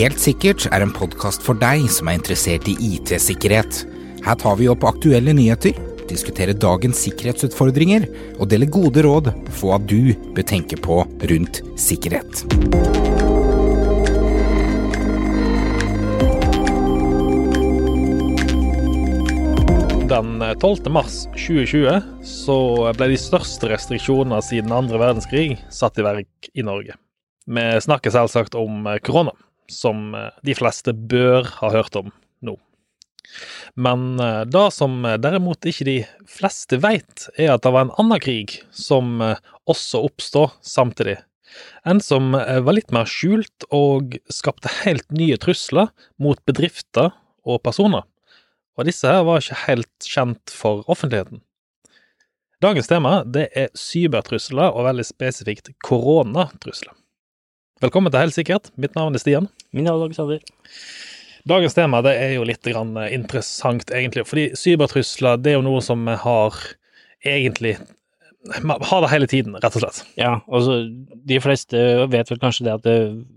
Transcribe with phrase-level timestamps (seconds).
[0.00, 3.82] Helt sikkert er en podkast for deg som er interessert i IT-sikkerhet.
[4.24, 5.76] Her tar vi opp aktuelle nyheter,
[6.08, 8.06] diskuterer dagens sikkerhetsutfordringer
[8.38, 12.44] og deler gode råd for hva du bør tenke på rundt sikkerhet.
[20.10, 20.88] Den 12.
[20.90, 22.58] mars 2020 så
[22.96, 26.96] ble de største restriksjoner siden andre verdenskrig satt i verk i Norge.
[27.50, 29.32] Vi snakker selvsagt om korona,
[29.70, 30.12] som
[30.46, 32.12] de fleste bør ha hørt om
[32.46, 32.54] nå.
[33.74, 34.20] Men
[34.50, 35.96] det som derimot ikke de
[36.30, 39.18] fleste veit, er at det var en annen krig som
[39.70, 41.18] også oppstod samtidig.
[41.86, 45.90] En som var litt mer skjult og skapte helt nye trusler
[46.22, 47.10] mot bedrifter
[47.46, 48.06] og personer
[48.80, 51.42] og disse her var ikke helt kjent for offentligheten.
[52.64, 56.96] Dagens tema det er cybertrusler, og veldig spesifikt koronatrusler.
[57.80, 58.66] Velkommen til Helt sikkert.
[58.76, 59.46] Mitt navn er Stian.
[59.72, 60.42] Min navn er Alexander.
[61.48, 66.04] Dagens tema det er jo litt interessant, egentlig, fordi cybertrusler det er jo noe som
[66.04, 66.58] har
[67.24, 67.78] egentlig
[68.48, 69.98] ha det hele tiden, rett og slett.
[70.16, 70.78] Ja, altså
[71.28, 72.94] de fleste vet vel kanskje det at det,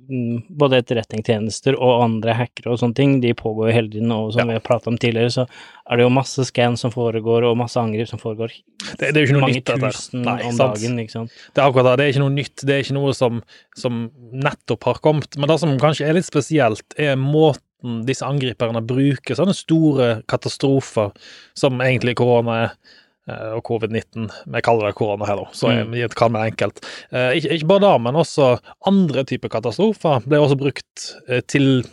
[0.07, 4.31] mm, både etterretningstjenester og andre hackere og sånne ting, de pågår jo hele tiden, og
[4.31, 4.53] som ja.
[4.53, 5.45] vi har pratet om tidligere, så
[5.91, 8.55] er det jo masse scan som foregår, og masse angrep som foregår.
[8.93, 9.91] Det, det er jo ikke noe Mange nytt, dette.
[9.91, 10.79] tusen Nei, om sant.
[10.79, 11.35] dagen, ikke sant.
[11.51, 13.43] Det er akkurat det, det er ikke noe nytt, det er ikke noe som,
[13.83, 14.01] som
[14.47, 15.35] nettopp har kommet.
[15.35, 21.11] Men det som kanskje er litt spesielt, er måten disse angriperne bruker sånne store katastrofer
[21.59, 24.27] som egentlig korona er Eh, og covid-19.
[24.51, 25.93] Vi kaller det korona her, da, så mm.
[25.95, 26.81] jeg kan være enkelt.
[27.11, 28.49] Eh, ikke, ikke, bare det, men også
[28.89, 31.85] andre typer katastrofer ble også brukt eh, til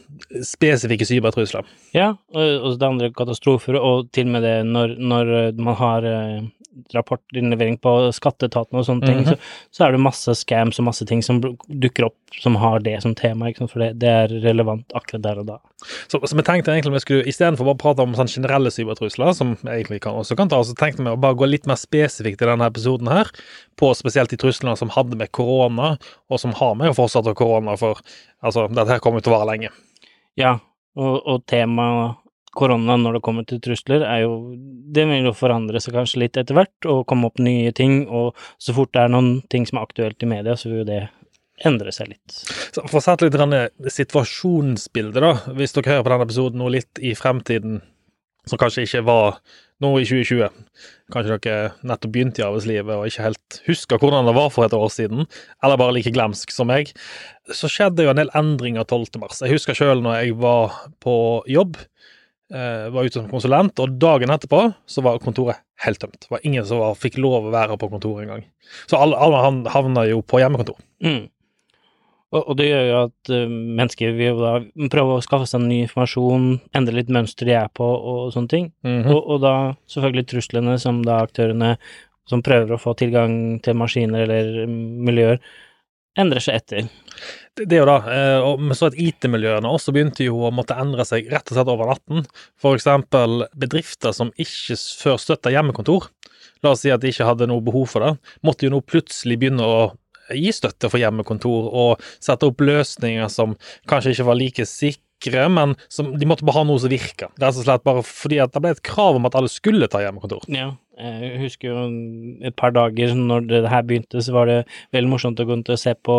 [0.46, 1.68] spesifikke cybertrusler.
[1.94, 6.08] Ja, og det andre katastrofer, og til og med det når, når man har
[6.94, 9.38] rapportinnlevering på skatteetaten og sånne ting, mm -hmm.
[9.38, 13.02] så, så, er det masse scams og masse ting som dukker opp som har det
[13.02, 15.58] som tema, for det, det, er relevant akkurat der og da.
[16.06, 19.56] Så, så vi tenkte egentlig vi skulle, istedenfor bare prate om sånn generelle cybertrusler, som
[19.62, 22.42] vi egentlig kan, også kan ta, så tenkte vi å bare gå litt mer spesifikt
[22.42, 23.26] i denne episoden her,
[23.76, 25.96] på spesielt de truslene som hadde med korona,
[26.30, 27.98] og som har med å fortsette korona, for
[28.42, 29.70] altså, dette her kommer til å vare lenge.
[30.36, 30.58] Ja,
[30.96, 32.16] og, og temaet
[32.56, 34.56] korona når det kommer til trusler, er jo
[34.90, 38.34] Det vil jo forandre seg kanskje litt etter hvert, og komme opp nye ting, og
[38.58, 41.04] så fort det er noen ting som er aktuelt i media, så vil jo det
[41.66, 42.40] endre seg litt.
[42.74, 46.98] Så For å sette litt situasjonsbilde, da, hvis dere hører på denne episoden nå litt
[46.98, 47.80] i fremtiden,
[48.48, 49.40] som kanskje ikke var
[49.80, 50.48] nå i 2020.
[51.12, 54.76] Kanskje dere nettopp begynte i arbeidslivet og ikke helt husker hvordan det var for et
[54.76, 55.28] år siden,
[55.62, 56.92] eller bare like glemsk som meg.
[57.46, 59.20] Så skjedde jo en del endringer 12.
[59.22, 59.40] mars.
[59.44, 61.14] Jeg husker sjøl når jeg var på
[61.48, 61.78] jobb
[62.50, 66.24] var ute som konsulent, og dagen etterpå så var kontoret helt tømt.
[66.24, 68.42] Det var ingen som var, fikk lov å være på kontoret engang.
[68.90, 70.80] Så alle, alle havna jo på hjemmekontor.
[71.06, 71.28] Mm.
[72.30, 74.52] Og, og, det gjør jo at uh, mennesker vil da
[74.92, 78.70] prøve å skaffe seg ny informasjon, endre litt mønster de er på, og sånne ting.
[78.86, 79.14] Mm -hmm.
[79.14, 79.54] og, og, da
[79.90, 81.76] selvfølgelig truslene som da aktørene
[82.30, 85.40] som prøver å få tilgang til maskiner eller miljøer,
[86.20, 86.90] endrer seg etter.
[87.56, 90.52] Det, det er jo da, eh, og vi så at IT-miljøene også begynte jo å
[90.54, 92.24] måtte endre seg rett og slett over natten.
[92.70, 96.08] Eksempel bedrifter som ikke før støtta hjemmekontor,
[96.64, 98.14] la oss si at de ikke hadde noe behov for det,
[98.46, 99.80] måtte jo nå plutselig begynne å
[100.36, 103.56] gi støtte for hjemmekontor og sette opp løsninger som
[103.90, 107.30] kanskje ikke var like sikre, men som, de måtte bare ha noe som virka.
[107.40, 110.02] Rett og slett bare fordi at det ble et krav om at alle skulle ta
[110.04, 110.46] hjemmekontor.
[110.52, 110.72] Ja.
[111.00, 111.84] Jeg husker jo
[112.46, 114.58] et par dager når det her begynte, så var det
[114.94, 116.16] veldig morsomt å gå rundt og se på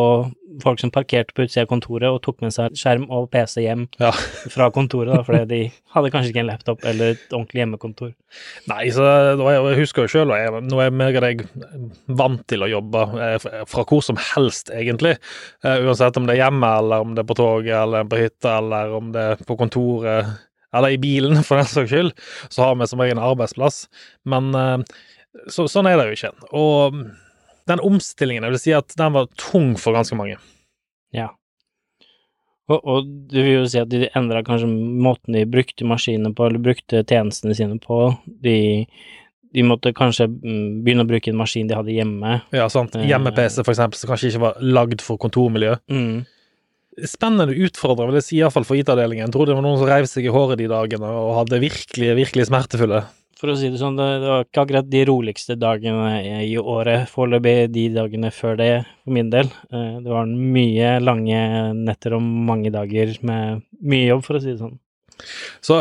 [0.62, 3.86] folk som parkerte på utsida av kontoret og tok med seg skjerm og PC hjem
[4.02, 4.12] ja.
[4.52, 5.62] fra kontoret, da, fordi de
[5.96, 8.12] hadde kanskje ikke en laptop eller et ordentlig hjemmekontor.
[8.72, 10.36] Nei, så jeg husker jo sjøl,
[10.68, 11.46] nå er meg og deg
[12.22, 15.18] vant til å jobbe eh, fra hvor som helst, egentlig.
[15.66, 18.58] Eh, uansett om det er hjemme, eller om det er på toget, eller på hytta,
[18.60, 20.40] eller om det er på kontoret
[20.74, 22.14] eller i bilen, for den saks skyld,
[22.50, 23.84] så har vi som regel en arbeidsplass.
[24.30, 24.78] Men eh,
[25.52, 26.34] så, sånn er det jo ikke.
[26.58, 27.04] Og
[27.70, 30.40] den omstillingen, jeg vil si at den var tung for ganske mange.
[31.16, 31.30] Ja.
[32.72, 36.48] Og, og du vil jo si at de endra kanskje måten de brukte maskinene på,
[36.48, 38.04] eller brukte tjenestene sine på.
[38.44, 38.86] De,
[39.52, 42.38] de måtte kanskje mm, begynne å bruke en maskin de hadde hjemme.
[42.56, 42.96] Ja, sant.
[42.96, 45.76] Eh, Hjemme-PC, for eksempel, som kanskje ikke var lagd for kontormiljø.
[45.92, 46.22] Mm
[47.08, 49.32] spennende utfordrer, vil jeg si, iallfall for IT-avdelingen.
[49.34, 52.48] Tror det var noen som reiv seg i håret de dagene og hadde virkelig, virkelig
[52.50, 53.04] smertefulle.
[53.42, 57.72] For å si det sånn, det, var ikke akkurat de roligste dagene i året, foreløpig
[57.74, 58.70] de dagene før det,
[59.02, 59.50] for min del.
[59.74, 61.42] Eh, det var mye lange
[61.80, 64.78] netter og mange dager med mye jobb, for å si det sånn.
[65.66, 65.80] Så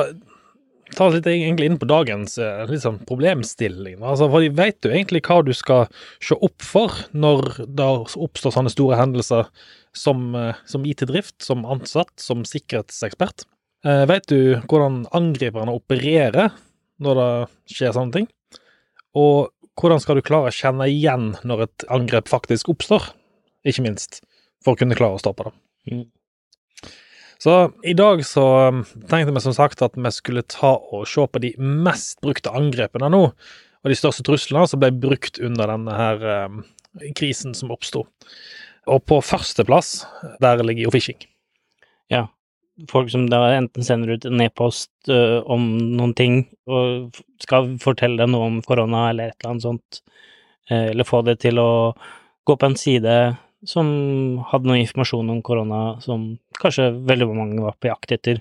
[0.96, 2.36] ta oss litt egentlig inn på dagens
[2.70, 3.98] liksom, problemstilling.
[4.02, 5.86] Altså, fordi Vet du egentlig hva du skal
[6.22, 7.88] se opp for når det
[8.18, 9.48] oppstår sånne store hendelser
[9.96, 13.46] som, eh, som IT-drift, som ansatt, som sikkerhetsekspert?
[13.84, 16.52] Eh, vet du hvordan angriperne opererer
[17.00, 18.28] når det skjer sånne ting?
[19.16, 19.50] Og
[19.80, 23.12] hvordan skal du klare å kjenne igjen når et angrep faktisk oppstår,
[23.64, 24.20] ikke minst,
[24.62, 25.54] for å kunne klare å stoppe det?
[27.40, 31.24] Så i dag så um, tenkte vi som sagt at vi skulle ta og se
[31.24, 33.22] på de mest brukte angrepene nå,
[33.80, 36.60] og de største truslene som ble brukt under denne her um,
[37.16, 38.04] krisen som oppsto.
[38.90, 40.02] Og på førsteplass,
[40.42, 41.20] der ligger jo phishing.
[42.12, 42.26] Ja.
[42.88, 45.64] Folk som da enten sender ut en e-post uh, om
[45.96, 50.00] noen ting og skal fortelle deg noe om korona eller et eller annet sånt,
[50.68, 51.70] uh, eller få det til å
[52.48, 53.16] gå på en side
[53.68, 53.88] som
[54.50, 58.40] hadde noe informasjon om korona som kanskje veldig mange var på jakt etter.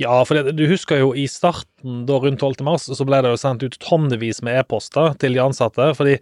[0.00, 2.62] Ja, for det, du husker jo i starten, da rundt 12.
[2.66, 5.88] mars, så ble det jo sendt ut tonnevis med e-poster til de ansatte.
[5.98, 6.18] fordi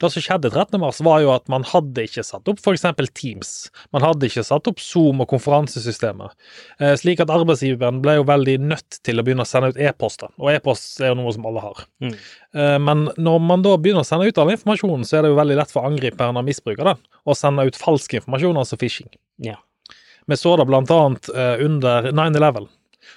[0.00, 0.78] det som skjedde 13.
[0.82, 2.86] mars, var jo at man hadde ikke satt opp f.eks.
[3.14, 3.52] Teams.
[3.94, 6.34] Man hadde ikke satt opp Zoom og konferansesystemer.
[6.80, 10.32] Eh, slik at arbeidsgiveren ble jo veldig nødt til å begynne å sende ut e-poster.
[10.40, 11.84] Og e-post er jo noe som alle har.
[12.02, 12.16] Mm.
[12.56, 15.40] Eh, men når man da begynner å sende ut all informasjonen, så er det jo
[15.40, 19.10] veldig lett for angriperen å misbruke det, og sende ut falsk informasjon, altså phishing.
[19.42, 19.58] Ja.
[20.26, 22.66] Vi så det blant annet eh, under 9-11.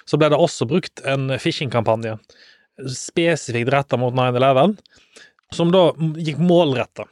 [0.08, 2.16] Så ble det også brukt en phishing-kampanje
[2.88, 4.76] spesifikt retta mot 9-11,
[5.52, 7.04] som da gikk målretta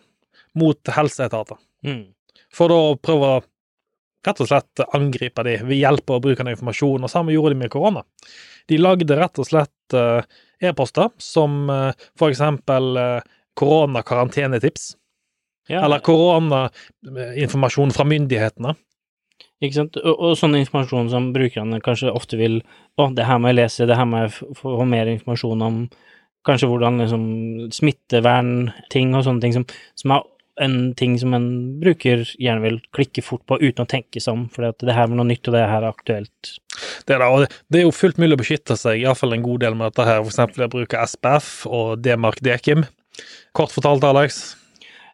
[0.59, 1.59] mot helseetater.
[1.85, 2.07] Mm.
[2.55, 3.41] For da å prøve å
[4.27, 7.63] rett og slett angripe de ved hjelp av bruk av informasjon, og samme gjorde de
[7.63, 8.05] med korona.
[8.69, 10.21] De lagde rett og slett uh,
[10.61, 13.21] e-poster som uh, for eksempel uh,
[13.59, 14.91] koronakarantenetips,
[15.71, 15.85] ja.
[15.85, 18.75] eller koronainformasjon fra myndighetene.
[19.59, 19.99] Ikke sant?
[19.99, 22.61] Og, og sånn informasjon som brukerne kanskje ofte vil
[22.99, 25.85] Å, det her må jeg lese, det her må jeg få mer informasjon om.
[26.47, 27.25] Kanskje hvordan liksom
[27.75, 29.67] smittevernting og sånne ting som,
[29.99, 30.27] som er
[30.59, 31.49] en ting som en
[31.83, 35.15] bruker gjerne vil klikke fort på uten å tenke seg om, for det her er
[35.15, 36.53] noe nytt, og det her er aktuelt.
[37.07, 39.79] Det er, det, det er jo fullt mulig å beskytte seg, iallfall en god del
[39.79, 42.87] med dette her, for eksempel å bruke SPF og D-mark Dekim.
[43.57, 44.43] Kort fortalt, Alex,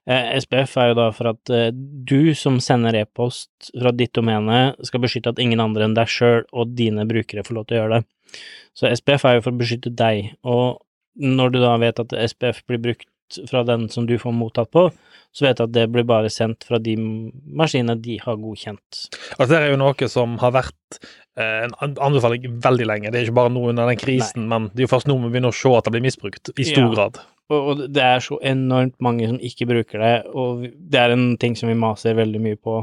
[0.05, 5.01] SPF er jo da for at eh, du som sender e-post fra ditt domene, skal
[5.01, 8.01] beskytte at ingen andre enn deg sjøl og dine brukere får lov til å gjøre
[8.01, 8.43] det.
[8.77, 10.83] Så SPF er jo for å beskytte deg, og
[11.15, 13.09] når du da vet at SPF blir brukt
[13.49, 14.89] fra den som du får mottatt på,
[15.35, 19.07] så vet du at det blir bare sendt fra de maskinene de har godkjent.
[19.39, 20.99] Altså, det er jo noe som har vært
[21.41, 23.11] eh, en anbefaling veldig lenge.
[23.11, 24.51] Det er ikke bare noe under den krisen, Nei.
[24.53, 26.69] men det er jo først nå vi begynner å se at det blir misbrukt i
[26.69, 26.93] stor ja.
[26.93, 27.23] grad.
[27.53, 31.57] Og, det er så enormt mange som ikke bruker det, og det er en ting
[31.59, 32.79] som vi maser veldig mye på,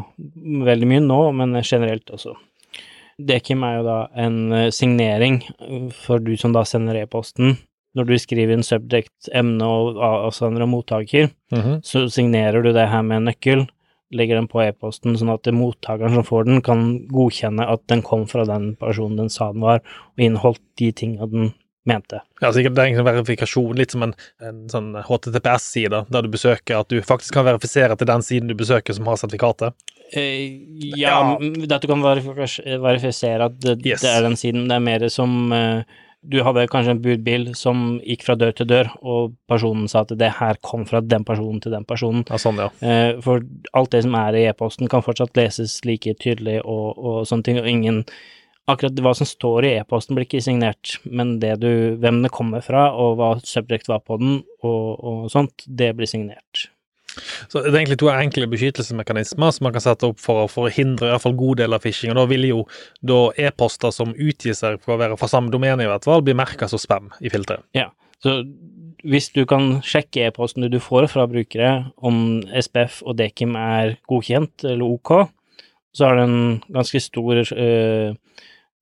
[0.68, 2.36] veldig mye nå, men generelt også.
[3.22, 5.42] Dekim er jo da en eh, signering
[6.04, 7.58] for du som da sender e-posten.
[7.98, 11.81] Når du skriver en subject, emne og avsender og mottaker, mm -hmm.
[11.84, 13.68] så signerer du det her med en nøkkel,
[14.12, 18.28] legger den på e-posten, sånn at mottakeren som får den, kan godkjenne at den kom
[18.28, 19.81] fra den personen den sa den var,
[20.18, 21.54] og inneholdt de tinga den
[21.88, 22.22] mente.
[22.42, 24.13] Ja, sikkert det er en verifikasjon, litt som en,
[24.45, 28.57] en sånn HTTPS-side, der du besøker at du faktisk kan verifisere til den siden du
[28.57, 29.74] besøker som har sertifikatet.
[30.12, 30.60] Eh,
[30.92, 34.04] ja, ja, at du kan verifisere at det, yes.
[34.04, 34.68] det, er den siden.
[34.69, 38.68] Det er mer som eh, du hadde kanskje en budbil som gikk fra dør til
[38.69, 42.25] dør, og personen sa at det her kom fra den personen til den personen.
[42.30, 42.69] Ja, sånn, ja.
[42.86, 43.42] Eh, for
[43.77, 47.62] alt det som er i e-posten, kan fortsatt leses like tydelig og, og sånne ting,
[47.63, 48.04] og ingen
[48.69, 52.63] akkurat hva som står i e-posten blir ikke signert, men det du, hvem det kommer
[52.65, 56.68] fra, og hva subject var på den, og, og sånt, det blir signert.
[57.50, 61.10] Så Det er egentlig to enkle beskyttelsesmekanismer som man kan sette opp for å forhindre
[61.10, 62.13] i hvert fall god del av phishing.
[62.13, 62.62] og Da vil jo
[63.36, 66.70] e-poster som utgir seg for å være fra samme domene, i hvert fall, bli merka
[66.72, 67.65] som spam i filteret.
[67.75, 67.89] Ja,
[68.24, 68.39] så
[69.01, 74.68] hvis du kan sjekke e-posten du får fra brukere om SPF og Dekim er godkjent
[74.70, 75.15] eller OK,
[75.98, 77.41] så er det en ganske stor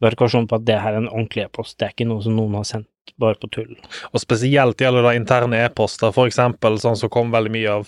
[0.03, 2.55] verifikasjon på at det her er en ordentlig e-post, det er ikke noe som noen
[2.59, 2.89] har sendt
[3.19, 3.73] bare på tull.
[4.13, 6.39] Og spesielt gjelder det interne e-poster, f.eks.
[6.83, 7.83] sånn som kom veldig mye av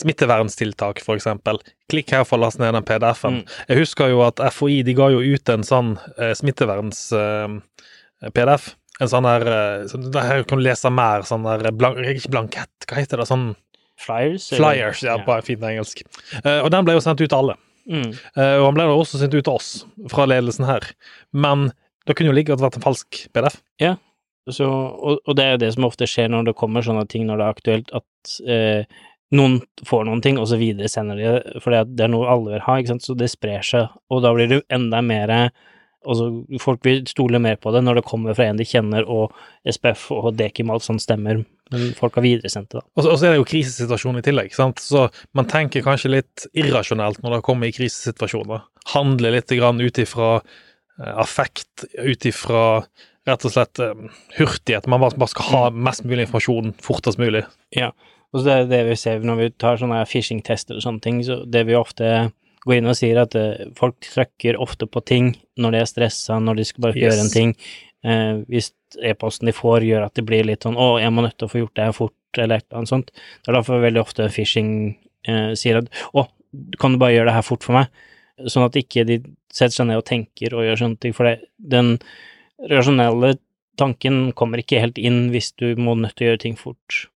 [0.00, 1.26] smitteverntiltak, f.eks.
[1.90, 3.36] Klikk her for å laste ned den PDF-en.
[3.40, 3.46] Mm.
[3.72, 8.64] Jeg husker jo at FHI de ga jo ut en sånn eh, smitteverns-PDF.
[8.70, 9.48] Eh, en sånn her Det
[10.12, 13.30] her Der kan du lese mer sånn der blank, Ikke blankett, hva heter det?
[13.30, 13.46] Sånn
[14.00, 14.48] Flyers?
[14.54, 16.00] Flyers, ja, på fint engelsk.
[16.40, 17.56] Uh, og den ble jo sendt ut til alle.
[17.88, 18.12] Mm.
[18.36, 19.70] Uh, og han ble da også sendt ut til oss,
[20.12, 20.86] fra ledelsen her.
[21.32, 21.70] Men
[22.08, 23.60] det kunne jo like godt vært en falsk PDF.
[23.82, 23.96] Ja,
[24.50, 27.26] så, og, og, det er jo det som ofte skjer når det kommer sånne ting
[27.28, 29.02] når det er aktuelt, at uh,
[29.36, 32.56] noen får noen ting, og så videre sender de det, for det er noe alle
[32.56, 35.34] vil ha, ikke sant, så det sprer seg, og da blir det enda mer
[36.08, 36.30] Altså,
[36.62, 39.34] folk vil stole mer på det når det kommer fra en de kjenner, og
[39.68, 42.86] SPF og Dekim alt sånt stemmer, men folk har videresendt det, da.
[42.96, 44.80] Og så, er det jo krisesituasjon i tillegg, sant?
[44.80, 48.64] så man tenker kanskje litt irrasjonelt når det kommer i krisesituasjoner.
[48.94, 52.64] Handler litt ut ifra eh, affekt, ut ifra
[53.28, 54.06] rett og slett eh,
[54.38, 54.88] hurtighet.
[54.90, 57.44] Man bare, skal ha mest mulig informasjon fortest mulig.
[57.76, 57.92] Ja,
[58.32, 61.20] og så det er det vi ser når vi tar sånne phishing-tester og sånne ting,
[61.26, 62.30] så det vi ofte
[62.66, 66.38] går inn og sier at uh, folk trykker ofte på ting når de er stressa,
[66.42, 67.04] når de skal bare Yes.
[67.04, 67.54] gjøre en ting.
[68.04, 68.72] Uh, hvis
[69.04, 71.52] e-posten de får gjør at det blir litt sånn 'Å, jeg må nødt til å
[71.52, 73.10] få gjort det her fort', eller et eller annet sånt.
[73.10, 74.96] Det er derfor veldig ofte phishing
[75.28, 76.26] uh, sier at 'Å,
[76.80, 77.88] kan du bare gjøre det her fort for meg?'
[78.40, 79.18] Sånn at ikke de
[79.52, 81.98] setter seg ned og tenker og gjør sånne ting, for det, den
[82.70, 83.34] rasjonelle
[83.76, 87.06] tanken kommer ikke helt inn hvis du må nødt til å gjøre ting fort.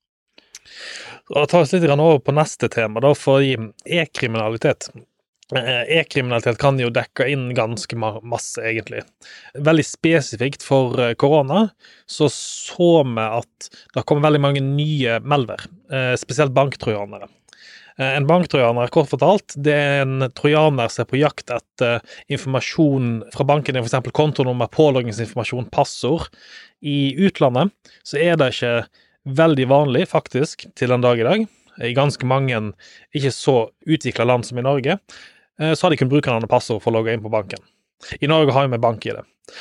[1.32, 4.90] Da tar vi oss litt over på neste tema, da, for e-kriminalitet.
[5.54, 9.04] Eh, E-kriminalitet kan jo dekke inn ganske masse, egentlig.
[9.54, 11.68] Veldig spesifikt for eh, korona
[12.10, 17.30] så så vi at det kom veldig mange nye malware, eh, spesielt banktrojanere.
[18.02, 23.46] En banktrojaner, kort fortalt, det er en trojaner som er på jakt etter informasjon fra
[23.46, 24.08] banken, f.eks.
[24.10, 26.26] kontonummer, påloggingsinformasjon, passord.
[26.82, 27.70] I utlandet
[28.02, 28.72] så er det ikke
[29.38, 31.46] veldig vanlig, faktisk, til den dag i dag.
[31.86, 32.58] I ganske mange
[33.14, 33.56] ikke så
[33.86, 34.98] utvikla land som i Norge,
[35.60, 37.62] så hadde de kun bruke denne passord for å logge inn på banken.
[38.20, 39.20] I Norge har vi bank-ID,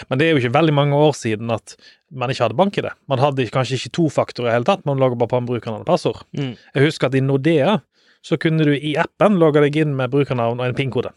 [0.09, 1.75] men det er jo ikke veldig mange år siden at
[2.11, 2.89] man ikke hadde bank-ID.
[3.11, 5.49] Man hadde kanskje ikke to faktorer i det hele tatt, man logger bare på en
[5.49, 6.23] brukernavn og passord.
[6.35, 6.55] Mm.
[6.75, 7.77] Jeg husker at i Nordea
[8.23, 11.13] så kunne du i appen logge deg inn med brukernavn og en PIN-kode,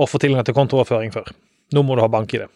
[0.00, 1.32] og få tilgang til kontooverføring før.
[1.74, 2.46] Nå må du ha bank-ID.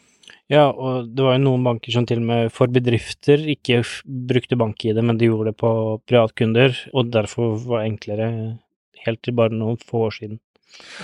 [0.48, 4.56] Ja, og det var jo noen banker som til og med for bedrifter ikke brukte
[4.56, 5.70] bank-ID, men de gjorde det på
[6.08, 8.28] privatkunder, og derfor var det enklere
[9.04, 10.40] helt til bare noen få år siden.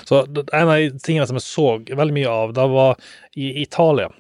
[0.04, 3.00] Så en av de tingene som jeg så veldig mye av, det var
[3.37, 4.11] i Italia.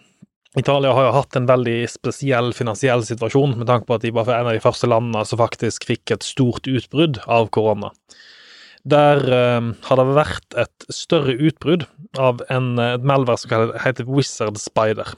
[0.58, 4.30] Italia har jo hatt en veldig spesiell finansiell situasjon, med tanke på at de var
[4.30, 7.90] en av de første landene som faktisk fikk et stort utbrudd av korona.
[8.84, 11.88] Der eh, har det vært et større utbrudd
[12.20, 15.14] av en, et malware som heter Wizard Spider.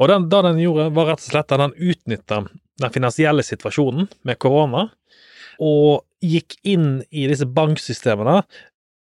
[0.00, 2.42] Og den, det den gjorde, var rett og slett at den utnytta
[2.80, 4.88] den finansielle situasjonen med korona,
[5.60, 8.40] og gikk inn i disse banksystemene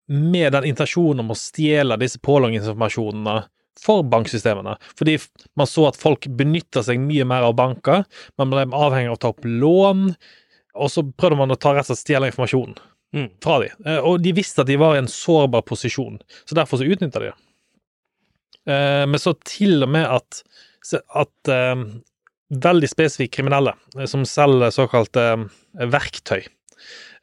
[0.09, 3.37] med den intensjonen om å stjele disse påloggingsinformasjonene
[3.79, 4.75] for banksystemene.
[4.99, 5.19] Fordi
[5.57, 8.05] man så at folk benytta seg mye mer av banker,
[8.41, 10.09] man ble avhengig av å ta opp lån,
[10.79, 12.79] og så prøvde man å ta rett og slett stjele informasjonen
[13.15, 13.31] Mm.
[13.41, 13.71] fra dem.
[13.87, 17.19] Eh, Og de visste at de var i en sårbar posisjon, så derfor så utnytta
[17.23, 17.35] de det.
[18.67, 20.43] Eh, Men så til og med at,
[21.15, 21.85] at eh,
[22.53, 23.73] veldig spesifikke kriminelle
[24.07, 26.45] som selger såkalte verktøy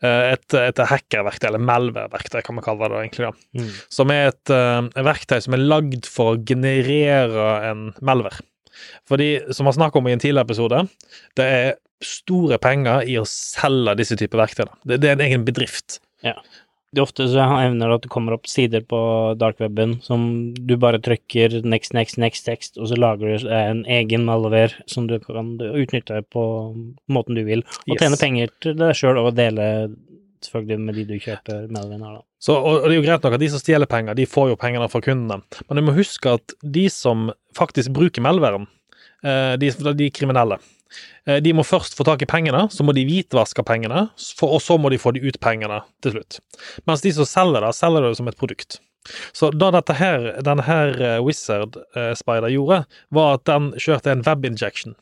[0.04, 3.30] et, et hackerverktøy, eller malware-verktøy, kan man kalle det egentlig.
[3.30, 3.70] da Mm.
[3.90, 8.42] som er et, eh, et verktøy som er lagd for å generere en malware.
[9.08, 10.82] Fordi, som vi snakket om i en tidligere episode,
[11.40, 14.66] det er store penger i å selge disse typer verktøy.
[14.66, 14.74] da.
[14.86, 16.00] Det, det er en egen bedrift.
[16.96, 19.00] Det er ofte så evner det at det kommer opp sider på
[19.42, 24.24] darkweben som du bare trykker next, next, next text, og så lager du en egen
[24.28, 26.44] malware som du kan utnytte på
[27.12, 28.02] måten du vil, og Yes.
[28.06, 29.68] tjene penger til deg sjøl og dele
[30.46, 32.24] selvfølgelig med de du kjøper malwaren av.
[32.40, 34.58] Så, og, det er jo greit nok at de som stjeler penger, de får jo
[34.62, 35.42] pengene fra kundene.
[35.68, 38.68] Men du må huske at de som faktisk bruker malwaren,
[39.26, 40.60] eh, de, de kriminelle,
[41.42, 44.04] de må først få tak i pengene, så må de hvitvaske pengene,
[44.46, 46.38] og så må de få de ut pengene til slutt.
[46.86, 48.78] Mens de som selger det, selger det som et produkt.
[49.32, 52.84] Så da dette her, denne her eh, Wizard eh, Spider gjorde,
[53.14, 54.96] var at den kjørte en webinjection.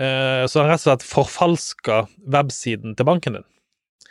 [0.00, 2.02] Eh, så den rett og slett forfalska
[2.34, 3.46] websiden til banken din.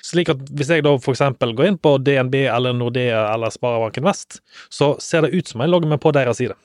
[0.05, 4.39] Slik at hvis jeg da eksempel går inn på DNB eller Nordea eller Sparebanken Vest,
[4.69, 6.55] så ser det ut som jeg logger meg på deres side.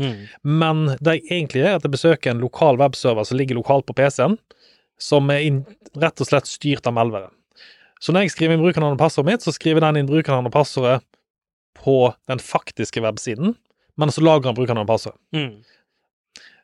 [0.00, 0.28] Mm.
[0.62, 3.86] Men det jeg egentlig gjør, er at jeg besøker en lokal webserver som ligger lokalt
[3.88, 4.38] på PC-en,
[5.00, 5.62] som er inn,
[6.00, 7.30] rett og slett styrt av Melvere.
[8.00, 10.56] Så når jeg skriver inn brukernavnet og passordet mitt, så skriver den inn brukernavnet og
[10.56, 11.00] passordet
[11.80, 11.98] på
[12.30, 13.54] den faktiske websiden,
[14.00, 15.20] men så lagrer den brukernavnet og passordet.
[15.36, 15.79] Mm.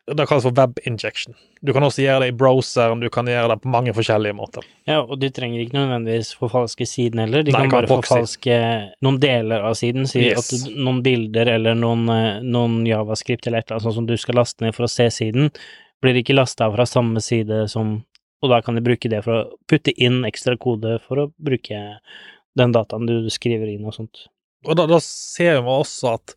[0.07, 1.35] Det kalles for web injection.
[1.67, 4.67] Du kan også gjøre det i browseren, du kan gjøre det på mange forskjellige måter.
[4.87, 8.59] Ja, og du trenger ikke nødvendigvis forfalske siden heller, de Nei, kan bare forfalske
[9.03, 10.53] noen deler av siden, si Yes.
[10.53, 14.15] at noen bilder eller noen, eh, noen javascript eller et eller annet sånt som du
[14.17, 15.51] skal laste ned for å se siden,
[16.05, 18.05] blir ikke lasta fra samme side som
[18.45, 21.99] Og da kan de bruke det for å putte inn ekstra kode for å bruke
[22.55, 24.27] den dataen du skriver inn og sånt.
[24.69, 26.35] Og da, da ser vi også at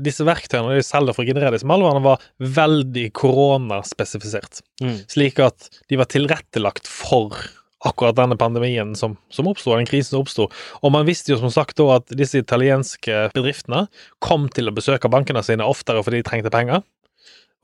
[0.00, 4.62] disse verktøyene de selger for å generere disse malwarene, var veldig koronaspesifisert.
[4.82, 4.96] Mm.
[5.10, 7.36] Slik at de var tilrettelagt for
[7.84, 10.48] akkurat denne pandemien som, som oppsto, den krisen som oppsto.
[10.80, 13.84] Og man visste jo som sagt da at disse italienske bedriftene
[14.24, 16.82] kom til å besøke bankene sine oftere fordi de trengte penger.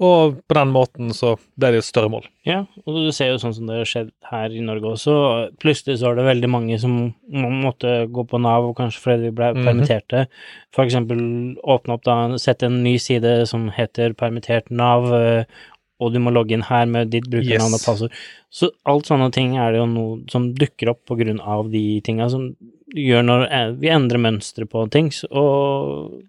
[0.01, 2.25] Og på den måten så ble det et større mål.
[2.49, 5.17] Ja, og du ser jo sånn som det har skjedd her i Norge også.
[5.61, 6.95] Plutselig så var det veldig mange som
[7.29, 9.69] måtte gå på Nav, kanskje fordi de ble mm -hmm.
[9.69, 10.27] permitterte.
[10.73, 11.21] For eksempel
[11.61, 15.45] åpne opp da, sette en ny side som heter permittert Nav, eh,
[16.01, 17.81] og du må logge inn her med ditt brukernavn yes.
[17.83, 18.13] og passord.
[18.51, 22.01] Så alt sånne ting er det jo noe som dukker opp på grunn av de
[22.01, 22.57] tinga som
[22.95, 26.23] gjør når eh, vi endrer mønstre på ting, og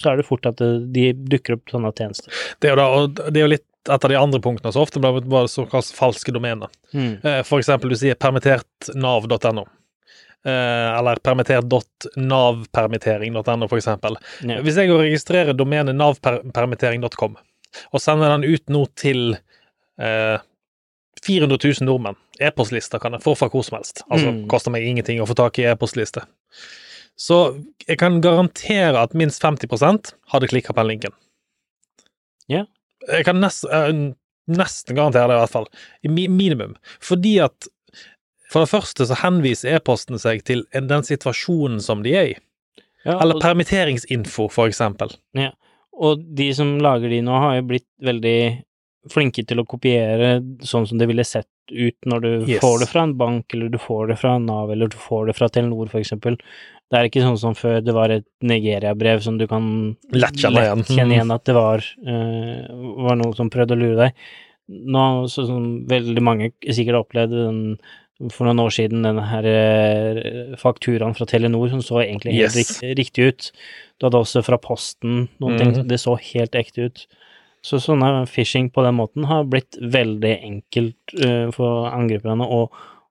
[0.00, 0.62] så er det fort at
[0.94, 2.32] de dukker opp sånne tjenester.
[2.62, 4.82] Det er jo, da, og det er jo litt et av de andre punktene, så
[4.84, 6.70] ofte blir det såkalt falske domener.
[6.94, 7.16] Mm.
[7.42, 9.64] For eksempel, du sier permittertnav.no.
[10.44, 14.16] Eh, eller permittert.navpermittering.no, for eksempel.
[14.42, 14.60] Ja.
[14.62, 17.36] Hvis jeg registrerer domenet navpermittering.com,
[17.90, 19.36] og sender den ut nå til
[20.02, 20.38] eh,
[21.26, 23.96] 400 000 nordmenn, e-postlister kan jeg få fra hvor som helst.
[24.08, 24.48] Altså, mm.
[24.50, 26.22] koster meg ingenting å få tak i e-postliste.
[27.18, 27.38] Så
[27.86, 31.16] jeg kan garantere at minst 50% hadde klikka på den linken.
[32.50, 32.64] Ja.
[33.08, 33.66] Jeg kan nest,
[34.50, 35.68] nesten garantere det, i hvert fall.
[36.02, 36.76] I minimum.
[37.02, 37.68] Fordi at
[38.52, 42.38] for det første så henviser e-posten seg til den situasjonen som de er i.
[43.02, 45.14] Ja, Eller og, permitteringsinfo, for eksempel.
[45.34, 45.50] Ja,
[45.98, 48.38] og de som lager de nå, har jo blitt veldig
[49.10, 52.60] flinke til å kopiere sånn som det ville sett ut når du yes.
[52.62, 55.36] får det fra en bank, eller du får det fra Nav, eller du får det
[55.38, 56.36] fra Telenor, for eksempel.
[56.92, 59.64] Det er ikke sånn som før det var et Nigeria-brev som du kan
[60.12, 63.98] lett kjenne igjen, kjenne igjen at det var, uh, var noe som prøvde å lure
[64.04, 64.28] deg.
[64.92, 67.62] Nå, så, som veldig mange sikkert opplevde den,
[68.30, 72.60] for noen år siden, denne her uh, fakturaen fra Telenor som så egentlig helt yes.
[72.60, 73.50] riktig, riktig, ut.
[73.96, 75.58] Du hadde også fra Posten noen mm -hmm.
[75.58, 77.06] ting, som det så helt ekte ut.
[77.62, 82.64] Så sånne phishing på den måten har blitt veldig enkelt uh, for angriperne å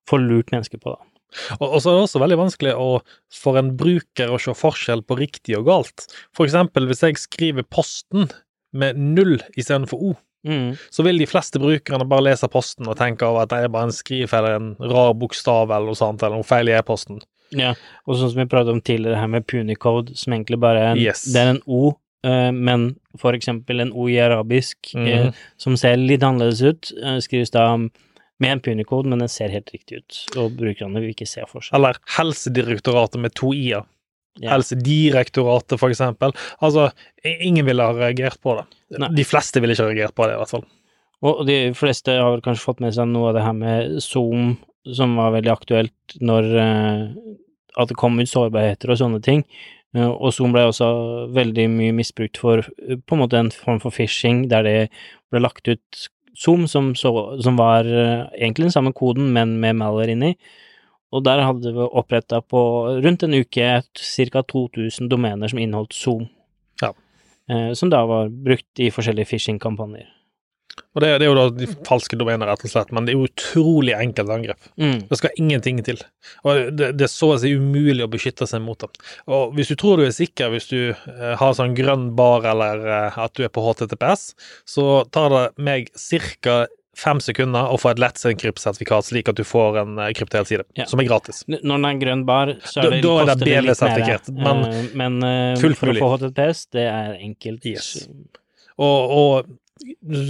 [0.10, 0.96] få lurt mennesker på.
[0.96, 1.12] da.
[1.60, 2.90] Og, så er det også veldig vanskelig å,
[3.34, 6.08] for en bruker å se forskjell på riktig og galt.
[6.36, 8.28] For eksempel hvis jeg skriver posten
[8.76, 10.14] med null istedenfor O,
[10.48, 10.76] mm.
[10.92, 13.90] så vil de fleste brukerne bare lese posten og tenke over at det er bare
[13.90, 17.24] en skrivefeil en rar bokstav eller noe sånt, eller noe feil i e-posten.
[17.56, 17.74] Ja,
[18.08, 21.02] og sånn som vi pratet om tidligere her med punicode, som egentlig bare er en,
[21.02, 21.26] yes.
[21.34, 22.84] det er en O, men
[23.18, 25.32] for eksempel en OI arabisk mm.
[25.58, 27.66] som ser litt annerledes ut, uh, skrives da
[28.42, 31.76] med en punikode, men den ser helt riktig ut, og brukerne vil ikke se forskjell.
[31.78, 33.86] Eller Helsedirektoratet med to i-er.
[34.42, 34.54] Ja.
[34.56, 36.34] Helsedirektoratet, for eksempel.
[36.64, 36.88] Altså,
[37.22, 38.66] ingen ville ha reagert på det.
[38.98, 39.12] Nei.
[39.20, 40.66] De fleste ville ikke ha reagert på det, i hvert fall.
[41.22, 44.56] Og de fleste har kanskje fått med seg noe av det her med Zoom,
[44.98, 46.48] som var veldig aktuelt når
[47.78, 49.46] at det kom ut sårbarheter og sånne ting.
[49.92, 50.88] Uh, og Zoom ble også
[51.36, 54.76] veldig mye misbrukt for uh, på en måte en form for phishing, der det
[55.32, 56.06] ble lagt ut
[56.38, 57.12] Zoom, som, så,
[57.44, 60.32] som var uh, egentlig den samme koden, men med Malware inni.
[61.12, 62.62] Og der hadde vi oppretta på
[63.04, 64.44] rundt en uke ca.
[64.54, 66.30] 2000 domener som inneholdt Zoom.
[66.80, 66.94] Ja.
[67.76, 70.08] Som da var brukt i forskjellige phishing-kampanjer.
[70.92, 73.20] Og det, det, er jo da de falske domener, rett og slett, men det er
[73.20, 74.72] jo utrolig enkelt angrep.
[74.82, 75.06] Mm.
[75.08, 76.02] Det skal ingenting til.
[76.44, 78.92] Og det, det, er så å si umulig å beskytte seg mot dem.
[79.32, 82.84] Og hvis du tror du er sikker, hvis du eh, har sånn grønn bar eller
[82.84, 84.32] eh, at du er på HTTPS,
[84.68, 86.64] så tar det meg ca.
[87.02, 90.86] Fem sekunder å få et lettsendt-sertifikat, slik at du får en eh, kryptert side, ja.
[90.92, 91.40] som er gratis.
[91.48, 94.28] Når den er grønn bar, så er det, da, da er det, mer.
[94.36, 96.04] Men, uh, men uh, for mulig.
[96.04, 97.70] å få HTTPS, det er enkelt.
[97.72, 97.94] Yes.
[98.76, 99.56] Og, og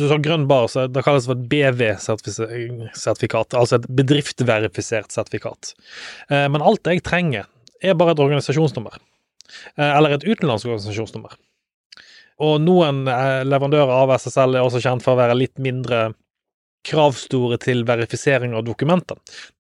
[0.10, 5.62] sa grønn bar, så det kalles for et BV-sertifikat, altså et bedriftsverifisert sertifikat.
[6.30, 7.50] Eh, men alt jeg trenger,
[7.82, 9.00] er bare et organisasjonsnummer.
[9.76, 11.38] Eh, eller et utenlandsk organisasjonsnummer.
[12.42, 16.12] Og noen eh, leverandører av SSL er også kjent for å være litt mindre
[16.88, 19.20] kravstore til verifisering av dokumenter.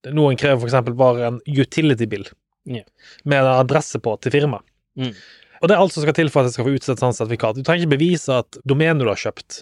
[0.09, 0.93] Noen krever f.eks.
[0.97, 2.25] bare en utility bill
[2.65, 2.87] yeah.
[3.23, 4.65] med en adresse på til firmaet.
[4.97, 5.13] Mm.
[5.61, 7.59] Og det er alt som skal til for at jeg skal få utstedt sånt sertifikat.
[7.59, 9.61] Du trenger ikke bevise at domenet du har kjøpt,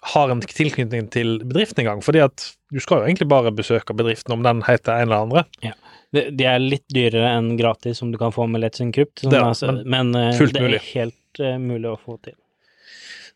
[0.00, 2.02] har en tilknytning til bedriften engang.
[2.02, 5.44] fordi at du skal jo egentlig bare besøke bedriften om den heter en eller andre.
[5.64, 5.74] Ja.
[6.14, 9.38] De, de er litt dyrere enn gratis som du kan få med Let's Encrypt, det,
[9.38, 12.34] altså, men, men uh, det er helt uh, mulig å få til.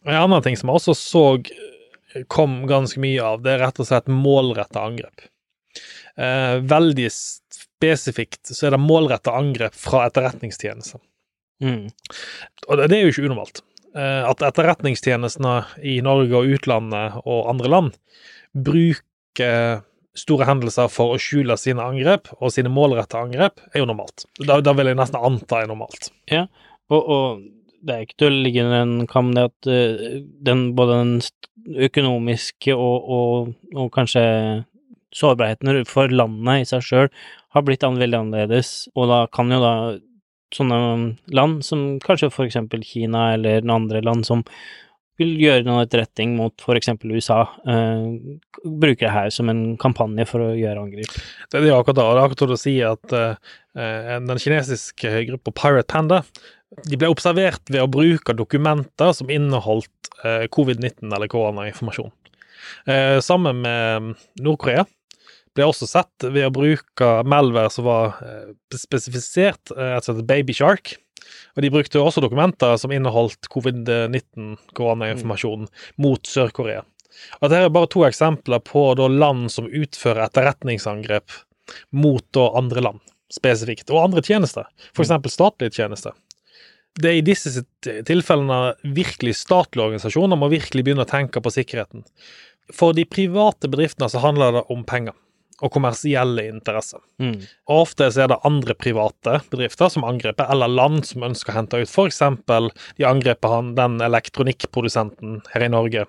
[0.05, 3.79] En annen ting som jeg også så eh, kom ganske mye av, det er rett
[3.81, 5.29] og slett målretta angrep.
[6.18, 11.03] Uh, veldig spesifikt så er det målretta angrep fra etterretningstjenesten.
[11.62, 11.87] Mm.
[12.68, 13.62] Og det, det er jo ikke unormalt.
[13.94, 17.92] Eh, at etterretningstjenestene i Norge og utlandet og andre land
[18.54, 19.85] bruker
[20.18, 24.26] store hendelser for å skjule sine angrep, og sine målrette angrep, er jo normalt.
[24.38, 26.11] Da, da vil jeg nesten anta er normalt.
[26.30, 26.44] Ja,
[26.90, 27.42] og, og
[27.85, 32.76] det er ikke til å ligge en kam det at uh, den, både den økonomiske
[32.76, 34.24] og, og, og, kanskje
[35.14, 37.11] sårbarheten for landet i seg sjøl
[37.54, 39.74] har blitt veldig annerledes, og da kan jo da
[40.55, 40.79] sånne
[41.35, 44.45] land som kanskje for eksempel Kina eller noen andre land som
[45.21, 48.17] vil gjøre noe etterretning mot for eksempel USA, uh,
[48.64, 51.14] bruker det her som en kampanje for å gjøre angrep.
[51.53, 52.07] Det er akkurat det.
[52.09, 56.23] det er akkurat å si at uh, den kinesiske gruppa Pirate Panda
[56.90, 62.11] de ble observert ved å bruke dokumenter som inneholdt uh, covid-19 eller koronainformasjon.
[63.21, 64.87] sammen med Nord-Korea
[65.55, 68.17] ble også sett ved å bruke Malware som var
[68.75, 70.97] spesifisert, et altså Baby Shark.
[71.55, 75.69] Og de brukte også dokumenter som inneholdt covid-19-koronainformasjon
[76.03, 76.83] mot Sør-Korea.
[77.38, 81.29] Og Dette er bare to eksempler på land som utfører etterretningsangrep
[81.95, 83.01] mot andre land
[83.33, 84.64] spesifikt, og andre tjenester,
[84.95, 85.11] f.eks.
[85.33, 86.12] statlige tjenester.
[86.95, 87.64] Det er i disse
[88.07, 92.05] tilfellene virkelig statlige organisasjoner må virkelig begynne å tenke på sikkerheten.
[92.75, 95.14] For de private bedriftene så handler det om penger
[95.62, 97.01] og kommersielle interesser.
[97.23, 97.38] Mm.
[97.71, 101.97] Ofte er det andre private bedrifter som angriper, eller land som ønsker å hente ut.
[102.05, 106.07] Eksempel, de angriper han, den elektronikkprodusenten her i Norge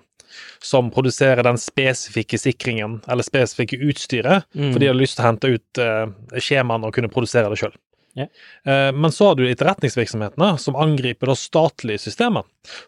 [0.62, 4.72] som produserer den spesifikke sikringen, eller spesifikke utstyret, mm.
[4.74, 7.76] fordi de har lyst til å hente ut eh, skjemaene og kunne produsere det sjøl.
[8.16, 8.94] Yeah.
[8.96, 12.46] Men så har du etterretningsvirksomhetene som angriper da statlige systemer.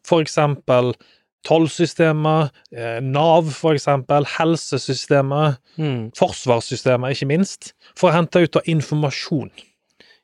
[0.09, 0.94] For eksempel
[1.46, 6.11] tollsystemet, eh, Nav for eksempel, helsesystemet, mm.
[6.18, 9.51] forsvarssystemet ikke minst, for å hente ut av informasjon.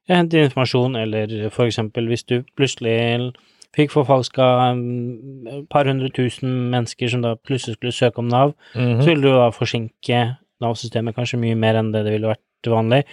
[0.08, 3.32] Jeg henter informasjon, eller eksempel hvis du plutselig
[3.74, 4.46] fikk forfalska
[4.76, 9.02] mm, et par hundre tusen mennesker som da plutselig skulle søke om Nav, mm -hmm.
[9.02, 13.04] så ville du da forsinke Nav-systemet kanskje mye mer enn det det ville vært vanlig,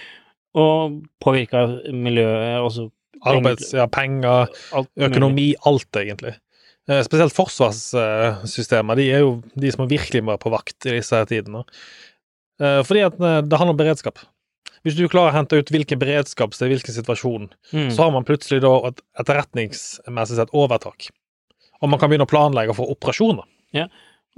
[0.54, 2.90] og påvirka miljøet, også
[3.22, 4.48] Arbeids, ja, penger,
[4.98, 6.34] økonomi, alt egentlig.
[6.92, 9.00] Eh, spesielt forsvarssystemer.
[9.00, 11.64] De er jo de som virkelig må være på vakt i disse tidene.
[12.62, 14.20] Eh, fordi at eh, det handler om beredskap.
[14.82, 17.92] Hvis du klarer å hente ut hvilken beredskap det er hvilken situasjon, mm.
[17.94, 21.12] så har man plutselig da et etterretningsmessig sett overtak.
[21.82, 23.46] Og man kan begynne å planlegge for operasjoner.
[23.78, 23.86] Ja,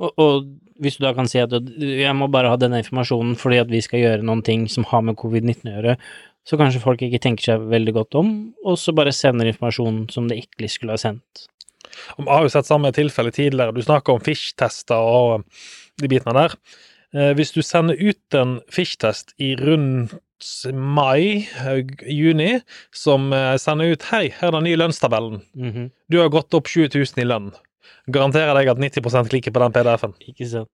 [0.02, 0.52] og, og,
[0.84, 3.80] hvis du da kan si at jeg må bare ha denne informasjonen fordi at vi
[3.86, 5.96] skal gjøre noen ting som har med covid-19 å gjøre,
[6.50, 8.32] så kanskje folk ikke tenker seg veldig godt om,
[8.66, 11.46] og så bare sender informasjon som det ikke skulle ha sendt.
[12.18, 13.76] Vi har jo sett samme tilfelle tidligere.
[13.76, 15.46] Du snakker om fish-tester og
[16.02, 16.58] de bitene der.
[17.14, 20.16] Eh, hvis du sender ut en fish-test i rundt
[20.74, 21.48] mai,
[22.10, 22.60] juni,
[22.94, 25.42] som eh, sender ut 'Hei, her er den nye lønnstabellen'.
[25.56, 25.92] Mm -hmm.
[26.10, 27.52] Du har gått opp 20 000 i lønn.
[28.12, 30.14] Garanterer deg at 90% klikker på den PDF-en.
[30.28, 30.70] Ikke sant.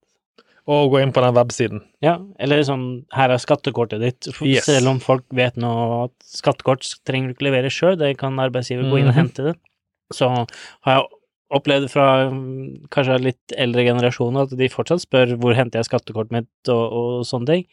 [0.68, 1.82] Og gå inn på den websiden.
[2.02, 4.42] Ja, eller sånn 'Her er skattekortet ditt'.
[4.42, 4.66] Yes.
[4.66, 8.90] Selv om folk vet nå at skattekort trenger du ikke levere sjøl, det kan arbeidsgiver
[8.90, 9.20] gå inn og mhm.
[9.20, 9.56] hente det.
[10.14, 11.08] Så har jeg
[11.60, 12.08] opplevd fra
[12.94, 17.28] kanskje litt eldre generasjoner at de fortsatt spør hvor henter jeg skattekortet mitt og, og
[17.30, 17.66] sånne ting.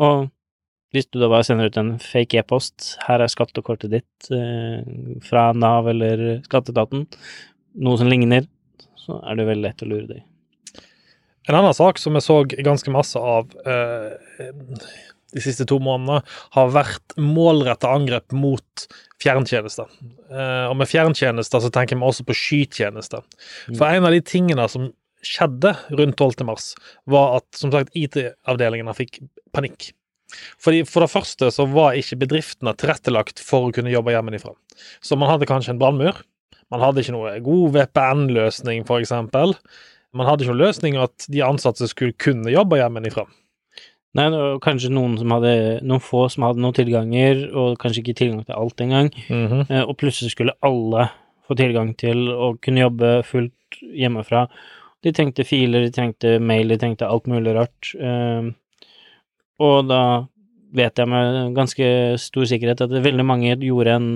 [0.00, 0.26] Og
[0.94, 4.84] hvis du da bare sender ut en fake e-post, her er skattekortet ditt eh,
[5.26, 7.08] fra Nav eller Skatteetaten,
[7.82, 8.46] noe som ligner,
[9.00, 10.22] så er det veldig lett å lure deg.
[11.48, 14.14] En annen sak som jeg så ganske masse av eh,
[15.34, 16.22] de siste to månedene,
[16.56, 18.86] har vært målretta angrep mot
[19.22, 19.90] fjerntjenester.
[20.30, 23.24] Eh, og med fjerntjenester så tenker vi også på skytjenester.
[23.68, 23.78] Mm.
[23.78, 24.92] For en av de tingene som
[25.24, 26.44] skjedde rundt 12.
[26.46, 26.72] mars,
[27.10, 29.22] var at som sagt IT-avdelingene fikk
[29.54, 29.92] panikk.
[30.62, 34.54] Fordi For det første så var ikke bedriftene tilrettelagt for å kunne jobbe hjemmefra.
[35.04, 36.18] Så man hadde kanskje en brannmur.
[36.72, 39.12] Man hadde ikke noe god VPN-løsning, f.eks.
[40.14, 43.26] Man hadde ikke noen løsning at de ansatte skulle kunne jobbe hjemmefra.
[44.14, 44.28] Nei,
[44.62, 48.54] kanskje noen som hadde noen få som hadde noen tilganger, og kanskje ikke tilgang til
[48.54, 49.10] alt engang.
[49.28, 49.84] Mm -hmm.
[49.88, 51.08] Og plutselig skulle alle
[51.48, 54.46] få tilgang til å kunne jobbe fullt hjemmefra.
[55.02, 57.94] De trengte filer, de trengte mail, de trengte alt mulig rart.
[58.00, 58.52] Eh,
[59.58, 60.26] og da
[60.74, 64.08] vet jeg med ganske stor sikkerhet at veldig mange gjorde en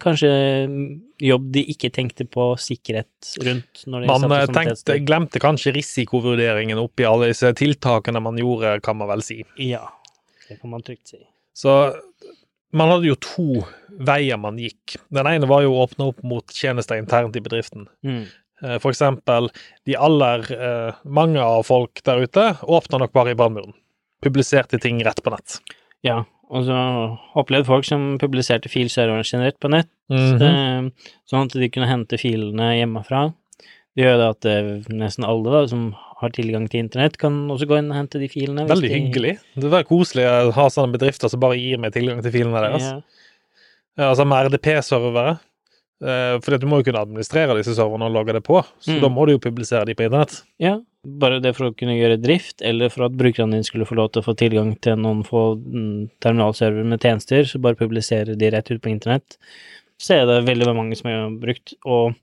[0.00, 0.30] kanskje
[1.20, 3.84] jobb de ikke tenkte på sikkerhet rundt.
[3.90, 9.24] Man eh, tenkte, glemte kanskje risikovurderingen oppi alle disse tiltakene man gjorde, kan man vel
[9.26, 9.42] si.
[9.60, 9.84] Ja,
[10.48, 11.20] det kan man trygt si.
[11.54, 11.76] Så
[12.74, 13.48] man hadde jo to
[14.04, 14.96] veier man gikk.
[15.14, 17.86] Den ene var jo å åpne opp mot tjenester internt i bedriften.
[18.06, 18.24] Mm.
[18.64, 19.50] Eh, for eksempel,
[19.86, 23.76] de aller eh, mange av folk der ute åpna nok bare i brannmuren.
[24.24, 25.60] Publiserte ting rett på nett.
[26.04, 26.78] Ja, og så
[27.38, 30.90] opplevde folk som publiserte filserveren sin rett på nett, mm -hmm.
[31.30, 33.32] sånn at de kunne hente filene hjemmefra.
[33.94, 37.66] Det gjør det at eh, nesten alle da, som har tilgang til internett, kan også
[37.66, 38.66] gå inn og hente de filene.
[38.66, 38.94] Veldig de...
[38.94, 39.38] hyggelig.
[39.54, 42.82] Det er koselig å ha sånne bedrifter som bare gir meg tilgang til filene deres.
[42.82, 43.00] Ja.
[43.94, 45.38] Ja, altså med RDP-servere.
[46.04, 49.00] Eh, at du må jo kunne administrere disse serverne og lage det på, så Mm.
[49.00, 50.42] da må du jo publisere de på internett.
[50.60, 53.96] Ja, bare det for å kunne gjøre drift, eller for at brukerne dine skulle få
[53.96, 58.36] lov til å få tilgang til noen få mm, terminalserver med tjenester, så bare publisere
[58.36, 59.38] de rett ut på internett.
[59.98, 62.14] Så er det veldig mange som har brukt, og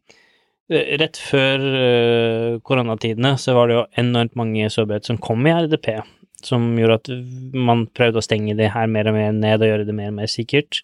[0.69, 5.51] eh, rett før eh, koronatidene så var det jo enormt mange sårbarheter som kom i
[5.57, 6.03] RDP,
[6.43, 7.09] som gjorde at
[7.53, 10.19] man prøvde å stenge det her mer og mer ned og gjøre det mer og
[10.21, 10.81] mer sikkert.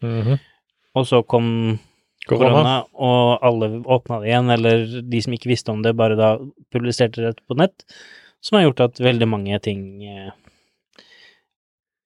[0.96, 1.80] Og så kom
[2.30, 2.76] Korona.
[2.94, 6.34] og alle åpna det igjen, eller de som ikke visste om det, bare da
[6.74, 7.86] publiserte det på nett,
[8.44, 10.30] som har gjort at veldig mange ting eh,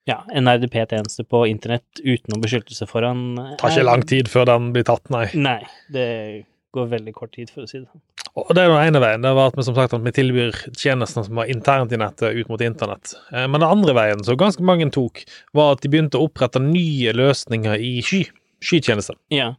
[0.09, 4.47] Ja, en RDP-tjeneste på internett uten noen beskyttelse foran Det Tar ikke lang tid før
[4.49, 5.27] den blir tatt, nei.
[5.37, 5.59] Nei,
[5.93, 6.07] det
[6.73, 8.01] går veldig kort tid, for å si det sånn.
[8.39, 9.23] Og det er den ene veien.
[9.25, 12.31] Det var at vi som sagt at vi tilbyr tjenester som var internt i nettet,
[12.31, 13.11] ut mot internett.
[13.33, 15.19] Eh, Men den andre veien, som ganske mange tok,
[15.53, 18.21] var at de begynte å opprette nye løsninger i sky.
[18.63, 19.17] Skytjenester.
[19.33, 19.51] Ja,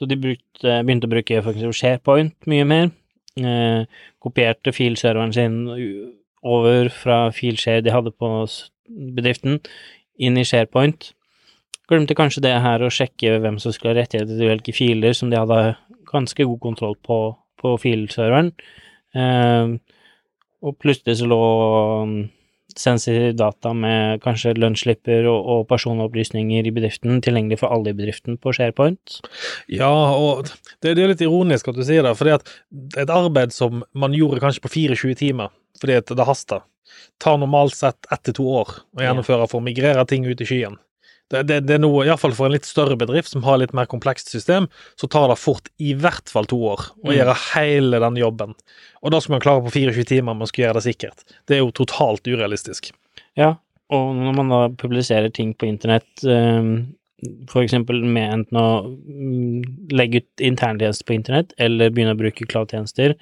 [0.00, 1.42] så de brukte, begynte å bruke
[1.76, 2.90] SharePoint mye mer.
[3.36, 3.84] Eh,
[4.24, 5.58] kopierte filserveren sin
[6.40, 8.30] over fra filshare de hadde på
[8.88, 9.60] bedriften,
[10.16, 11.12] inn i SharePoint.
[11.90, 15.28] Glemte kanskje det her å sjekke hvem som skulle ha rettigheter til hvilke filer, som
[15.28, 15.76] de hadde
[16.08, 17.20] ganske god kontroll på
[17.60, 18.52] på filserveren.
[19.14, 19.76] Eh,
[20.60, 21.40] og plutselig så lå
[22.70, 27.96] mm, sensitive data med kanskje lønnsslipper og, og personopplysninger i bedriften tilgjengelig for alle i
[27.96, 29.20] bedriften på SharePoint.
[29.68, 30.46] Ja, og
[30.80, 33.84] det, det er litt ironisk at du sier det, for det er et arbeid som
[33.92, 36.62] man gjorde kanskje på 24 timer, fordi det haster,
[37.22, 40.48] tar normalt sett ett til to år å gjennomføre for å migrere ting ut i
[40.48, 40.78] skyen.
[41.30, 43.86] Det, det, det er noe, iallfall for en litt større bedrift som har litt mer
[43.86, 44.66] komplekst system,
[44.98, 47.14] så tar det fort i hvert fall to år å Mm.
[47.16, 48.54] gjøre hele den jobben.
[49.02, 51.22] Og da skal man klare på 24 timer, man skal gjøre det sikkert.
[51.46, 52.90] Det er jo totalt urealistisk.
[53.38, 53.52] Ja,
[53.90, 56.88] og når man da publiserer ting på internett, um,
[57.46, 62.46] for eksempel med enten å mm, legge ut interntjenester på internett, eller begynne å bruke
[62.48, 63.14] cloud-tjenester,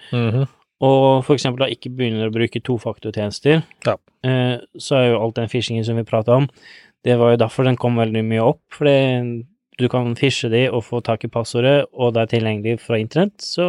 [0.80, 3.96] og for eksempel da ikke begynner å bruke tofaktortjenester, Ja.
[4.22, 6.48] eh, så er jo alt den phishingen som vi prata om,
[7.08, 8.96] det var jo derfor den kom veldig mye opp, fordi
[9.78, 13.36] du kan fishe de og få tak i passordet, og det er tilgjengelig fra internett,
[13.40, 13.68] så,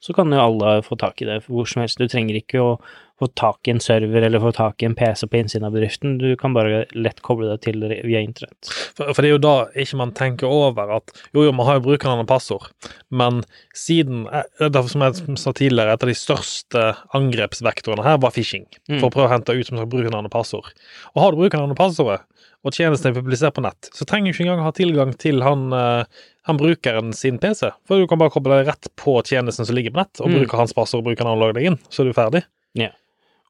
[0.00, 1.98] så kan jo alle få tak i det hvor som helst.
[1.98, 2.76] Du trenger ikke å
[3.16, 6.18] få tak i en server eller få tak i en PC på innsiden av bedriften,
[6.20, 8.68] du kan bare lett koble deg til via internett.
[8.94, 11.78] For, for det er jo da ikke man tenker over at jo, jo, man har
[11.78, 12.68] jo brukernavn og passord,
[13.08, 13.40] men
[13.74, 14.26] siden
[14.60, 16.84] derfor det er Som jeg sa tidligere, et av de største
[17.16, 19.00] angrepsvektorene her var phishing, Mm.
[19.00, 20.68] for å prøve å hente ut som sagt brukernavn og passord.
[21.16, 22.20] Og har du brukernavn og passordet,
[22.66, 25.68] og tjenesten er publisert på nett, så trenger du ikke engang ha tilgang til han,
[25.72, 29.76] eh, han brukeren sin PC, for du kan bare koble deg rett på tjenesten som
[29.78, 30.40] ligger på nett, og Mm.
[30.40, 32.42] bruke hans passord og bruke han logge deg inn, så er du ferdig.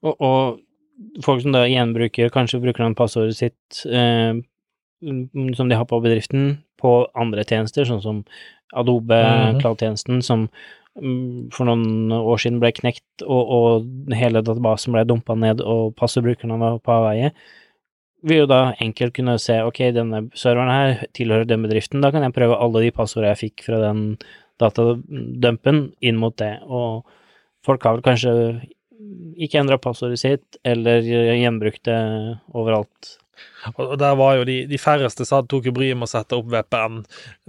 [0.04, 4.36] Og, og folk som da gjenbruker kanskje bruker han passordet sitt eh,
[5.02, 8.24] mm, som de har på bedriften, på andre tjenester, sånn som
[8.76, 9.60] Adobe, Mhm.
[9.62, 10.48] cloud-tjenesten, som
[11.00, 15.94] mm, for noen år siden ble knekt, og, og hele databasen ble dumpa ned, og
[15.96, 17.32] passordbrukerne var på avveie,
[18.26, 22.26] vil jo da enkelt kunne se ok, denne serveren her tilhører den bedriften, da kan
[22.26, 24.02] jeg prøve alle de passordene jeg fikk fra den
[24.60, 27.06] datadumpen inn mot det, og
[27.66, 28.34] folk har vel kanskje
[29.42, 31.98] ikke endra passordet sitt, eller gjenbrukt det
[32.56, 33.16] overalt.
[33.76, 36.48] Og der var jo de, de færreste som tok jo bryet med å sette opp
[36.52, 37.02] VPN,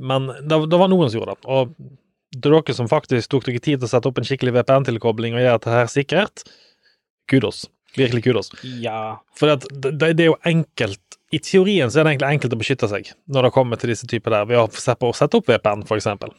[0.09, 1.47] men det, det var noen som gjorde det.
[1.47, 5.37] Og til dere som faktisk tok dere tid til å sette opp en skikkelig VPN-tilkobling
[5.37, 6.43] og gjøre dette her sikkert,
[7.31, 7.65] kudos.
[7.97, 8.51] Virkelig kudos.
[8.81, 12.55] Ja, For det, det, det er jo enkelt I teorien så er det egentlig enkelt
[12.55, 15.83] å beskytte seg når det kommer til disse typer der, ved å sette opp VPN,
[15.97, 16.31] eksempel.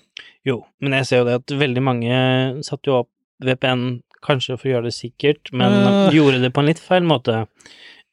[0.49, 2.21] jo, men jeg ser jo det at veldig mange
[2.67, 3.11] satte jo opp
[3.45, 6.15] VPN kanskje for å gjøre det sikkert, men uh.
[6.15, 7.45] gjorde det på en litt feil måte.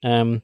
[0.05, 0.37] Um,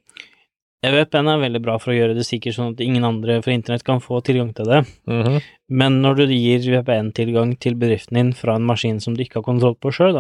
[0.90, 3.84] VPN er veldig bra for å gjøre det sikkert, sånn at ingen andre fra internett
[3.86, 4.80] kan få tilgang til det.
[5.06, 5.42] Mhm.
[5.70, 9.44] Men når du gir VPN-tilgang til bedriften din fra en maskin som du ikke har
[9.44, 10.18] kontroll på sjøl,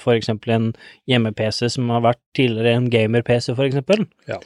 [0.00, 0.72] for eksempel en
[1.06, 4.38] hjemme-PC som har vært tidligere en gamer-PC, for eksempel, Ja.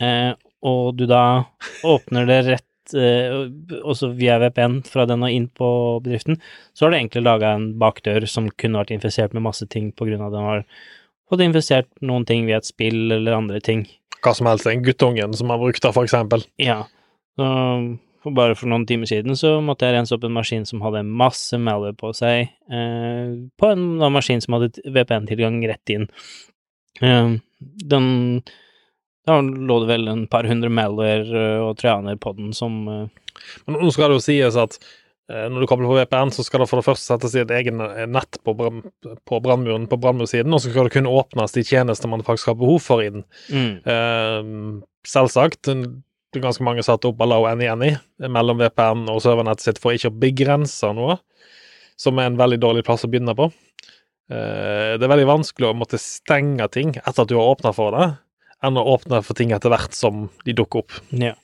[0.00, 1.44] eh, og du da
[1.84, 3.48] åpner det rett eh,
[3.84, 6.40] også via VPN fra den og inn på bedriften,
[6.74, 10.06] så har du egentlig laga en bakdør som kunne vært infisert med masse ting på
[10.08, 10.64] grunn av den har
[11.30, 13.86] fått infisert noen ting via et spill eller andre ting.
[14.24, 14.66] Hva som helst.
[14.70, 16.44] En guttungen som har brukt det, for eksempel.
[16.60, 16.84] Ja.
[17.36, 17.46] Så
[18.24, 21.02] for bare for noen timer siden så måtte jeg rense opp en maskin som hadde
[21.04, 26.08] masse malware på seg, eh, på en annen maskin som hadde VPN-tilgang rett inn.
[27.04, 27.34] Eh,
[27.92, 28.08] den
[29.24, 33.06] Da lå det vel en par hundre malware eh, og trojaner på den som eh,
[33.64, 34.76] Men nå skal det jo sies at
[35.48, 37.80] når du kobler på VPN, så skal det for det første settes i et egen
[37.80, 42.10] eh, nett på, på brannmuren på brannmursiden, og så skal det kun åpnes de tjenester
[42.12, 43.24] man faktisk har behov for i den.
[43.48, 45.62] mm, Eh, selvsagt.
[46.34, 50.10] det ganske mange satt opp allow any any mellom VPN og servernettet sitt for ikke
[50.10, 51.18] å begrense noe,
[51.96, 53.52] som er en veldig dårlig plass å begynne på.
[54.32, 57.94] Eh, det er veldig vanskelig å måtte stenge ting etter at du har åpna for
[57.94, 58.08] det,
[58.64, 60.92] enn å åpne for ting etter hvert som de dukker opp.
[61.12, 61.34] Ja.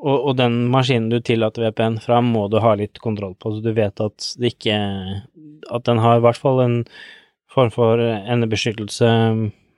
[0.00, 3.64] Og, og, den maskinen du tillater VPN fra, må du ha litt kontroll på, så
[3.64, 4.76] du vet at det ikke
[5.70, 6.76] At den har i hvert fall en
[7.50, 9.10] form for endebeskyttelse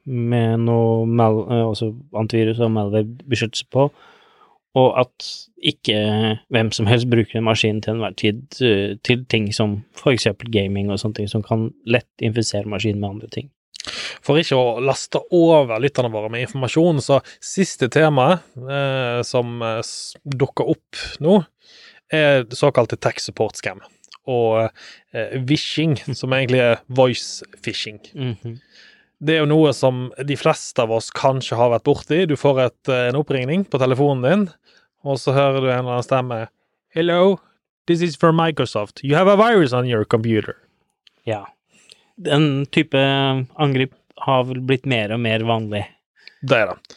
[0.05, 3.87] med noe mal, altså antivirus og malware-beskyttelse på,
[4.79, 5.29] og at
[5.63, 5.97] ikke
[6.53, 10.51] hvem som helst bruker en maskin til enhver tid eh, til ting som for eksempel
[10.53, 13.51] gaming og sånne ting, som kan lett infisere maskinen med andre ting.
[14.23, 19.81] For ikke å laste over lytterne våre med informasjon, så siste tema eh, som eh,
[20.23, 21.41] dukker opp nå,
[22.13, 23.81] er såkalte tech support scam
[24.31, 24.69] og
[25.13, 27.99] eh, vishing, som egentlig er voice fishing.
[28.15, 28.59] Mm -hmm.
[29.19, 32.27] Det er jo noe som de fleste av oss kanskje har vært borti.
[32.27, 34.51] Du får et, eh, en oppringning på telefonen din,
[35.05, 36.49] og så hører du en eller annen stemme
[36.95, 37.41] Hello,
[37.87, 39.03] this is from Microsoft.
[39.03, 40.57] You have a virus on your computer.
[41.25, 41.47] Ja.
[42.17, 43.01] Den type
[43.61, 45.85] angrip har vel blitt mer og mer vanlig.
[46.43, 46.97] Det er det.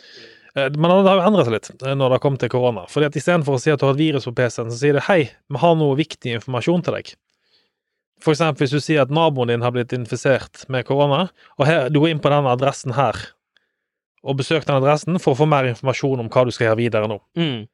[0.55, 2.85] Eh, men det har jo endret seg litt eh, når det har kommet til korona.
[2.91, 5.05] Fordi at Istedenfor å si at du har et virus på PC-en, så sier det
[5.09, 7.13] hei, vi har noe viktig informasjon til deg.
[8.23, 11.27] For eksempel hvis du sier at naboen din har blitt infisert med korona,
[11.59, 13.19] og her, du går inn på denne adressen her,
[14.25, 17.09] og besøker den adressen for å få mer informasjon om hva du skal gjøre videre
[17.11, 17.19] nå.
[17.37, 17.65] Mm.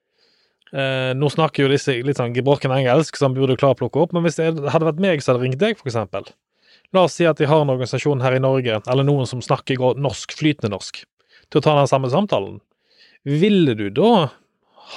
[0.72, 4.02] Eh, nå snakker jo disse litt sånn gebrokken engelsk, så han burde klare å plukke
[4.04, 6.28] opp, men hvis det hadde vært meg som hadde ringt deg, for eksempel
[6.96, 9.80] La oss si at de har en organisasjon her i Norge, eller noen som snakker
[10.00, 11.04] norsk, flytende norsk,
[11.48, 12.60] til å ta den samme samtalen.
[13.24, 14.28] Ville du da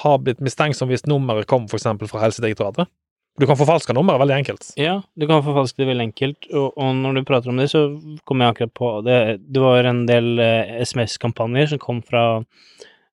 [0.00, 2.90] ha blitt mistenksom hvis nummeret kom eksempel fra Helsedirektoratet?
[3.38, 4.66] Du kan forfalske nummeret veldig enkelt.
[4.78, 7.86] Ja, du kan forfalske det veldig enkelt, og, og når du prater om det, så
[8.26, 12.24] kom jeg akkurat på det Det var en del eh, SMS-kampanjer som kom fra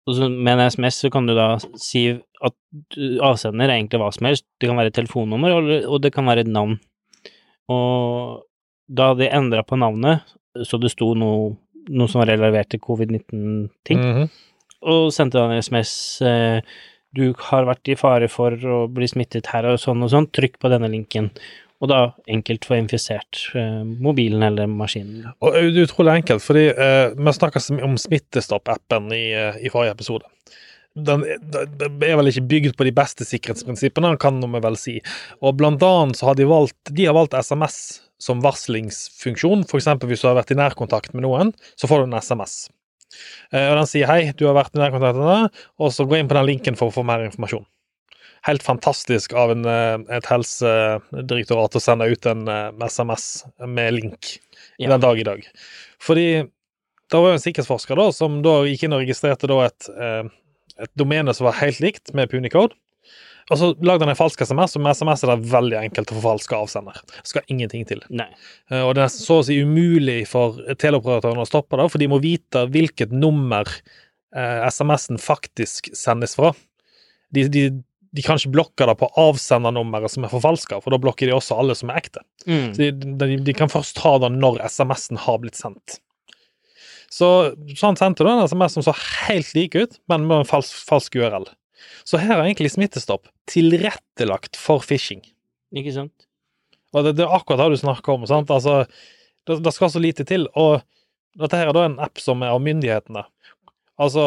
[0.09, 2.55] og så Med en SMS så kan du da si at
[3.27, 4.47] avsender er egentlig hva som helst.
[4.57, 5.53] Det kan være et telefonnummer,
[5.85, 6.79] og det kan være et navn.
[7.69, 8.47] Og
[8.89, 10.25] da de endra på navnet,
[10.65, 11.53] så det sto noe,
[11.89, 14.29] noe som var relevert til covid-19-ting, mm -hmm.
[14.83, 16.61] og sendte da en SMS eh,
[17.17, 20.59] du har vært i fare for å bli smittet her og sånn og sånn, trykk
[20.61, 21.31] på denne linken.
[21.79, 25.29] Og da enkelt få infisert eh, mobilen eller maskinen.
[25.39, 29.95] Og det er utrolig enkelt, fordi eh, vi snakka om Smittestopp-appen i, eh, i, forrige
[29.95, 30.27] episode.
[30.99, 34.97] Den, den, er vel ikke bygd på de beste sikkerhetsprinsippene, kan vi vel si.
[35.39, 39.65] Og blant annet så har de valgt De har valgt SMS som varslingsfunksjon.
[39.69, 39.89] F.eks.
[40.11, 42.67] hvis du har vært i nærkontakt med noen, så får du en SMS.
[43.53, 46.19] Eh, og Den sier 'hei, du har vært i nærkontakt med deg', og så gå
[46.19, 47.67] inn på den linken for å få mer informasjon.
[48.47, 52.47] Helt fantastisk av en, eh, et helsedirektorat å sende ut en
[52.83, 54.39] SMS eh, med link
[54.79, 54.91] ja.
[54.91, 55.43] den dag i dag.
[55.99, 56.29] Fordi
[57.09, 59.89] det var jo en sikkerhetsforsker da, som da gikk inn og registrerte da et,
[60.79, 62.77] et domene som var helt likt med Punicode.
[63.49, 66.19] Og så lagde han en falsk SMS, og med SMS er det veldig enkelt å
[66.19, 67.01] forfalske avsender.
[67.15, 68.03] Det skal ingenting til.
[68.13, 68.29] Nei.
[68.71, 72.11] Eh, og det er så å si umulig for teleoperatørene å stoppe det, for de
[72.13, 73.69] må vite hvilket nummer
[74.37, 76.53] eh, SMS-en faktisk sendes fra.
[77.35, 81.29] De, de, de, kan ikke blokke det på avsendernummeret som er forfalska, for da blokker
[81.29, 82.25] de også alle som er ekte.
[82.45, 82.69] Mm.
[82.77, 86.03] Så de, de, kan først ta det når SMS-en har blitt sendt.
[87.09, 90.49] Så, så han sendte da en SMS som så helt lik ut, men med en
[90.49, 91.49] falsk, falsk URL.
[92.09, 95.23] Så her er egentlig Smittestopp tilrettelagt for phishing.
[95.77, 96.29] Ikke sant?
[96.97, 98.27] Og det, det er akkurat det du snakker om.
[98.29, 98.51] sant?
[98.51, 98.85] Altså,
[99.47, 100.49] det, det, skal så lite til.
[100.57, 100.81] Og
[101.39, 103.25] dette her er da en app som er av myndighetene.
[104.01, 104.25] Altså,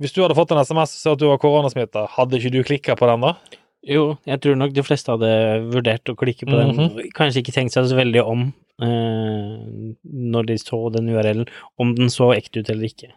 [0.00, 2.62] hvis du hadde fått en SMS og sett at du var koronasmitta, hadde ikke du
[2.66, 3.34] klikka på den da?
[3.88, 5.30] Jo, jeg tror nok de fleste hadde
[5.72, 6.74] vurdert å klikke på den.
[6.76, 7.12] Mm -hmm.
[7.16, 11.46] Kanskje ikke tenkt seg så veldig om eh, når de så den URL-en,
[11.78, 13.12] om den så ekte ut eller ikke.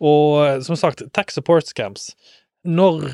[0.00, 2.16] Og som sagt, tech support scams
[2.66, 3.08] når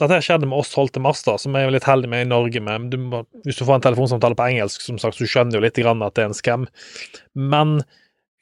[0.00, 2.90] dette skjedde med oss Holte Master, som jeg er litt heldig med i Norge med
[2.92, 5.64] du må, Hvis du får en telefonsamtale på engelsk, som sagt, så skjønner du jo
[5.64, 6.66] litt grann at det er en scam.
[7.34, 7.80] Men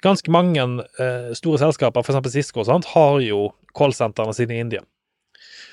[0.05, 0.65] ganske mange
[1.03, 2.33] eh, store selskaper, f.eks.
[2.35, 4.83] Cisco, sant, har jo callsentrene sine i India.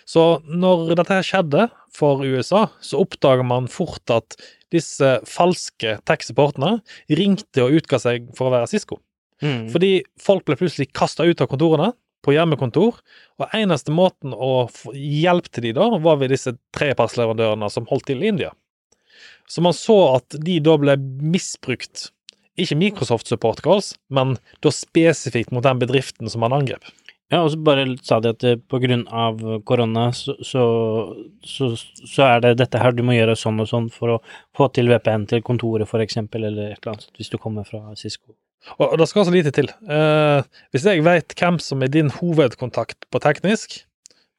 [0.05, 4.37] Så når dette skjedde for USA, så oppdager man fort at
[4.73, 6.77] disse falske tech-supportene
[7.17, 8.99] ringte og utga seg for å være Cisco.
[9.43, 9.67] Mm.
[9.73, 11.91] Fordi folk ble plutselig kasta ut av kontorene
[12.25, 12.99] på hjemmekontor,
[13.39, 18.23] og eneste måten å hjelpe til de da, var ved disse trepassleverandørene som holdt til
[18.23, 18.51] i India.
[19.47, 22.09] Så man så at de da ble misbrukt,
[22.59, 26.87] ikke Microsoft support calls, men da spesifikt mot den bedriften som man angrep.
[27.33, 30.65] Ja, og så bare sa de at eh, på grunn av korona så, så,
[31.41, 34.17] så, så, er det dette her du må gjøre sånn og sånn for å
[34.55, 37.81] få til VPN til kontoret, for eksempel, eller et eller annet, hvis du kommer fra
[37.97, 38.35] Cisco.
[38.81, 39.67] Og det skal så lite til.
[39.69, 43.77] Eh, hvis jeg vet hvem som er din hovedkontakt på teknisk,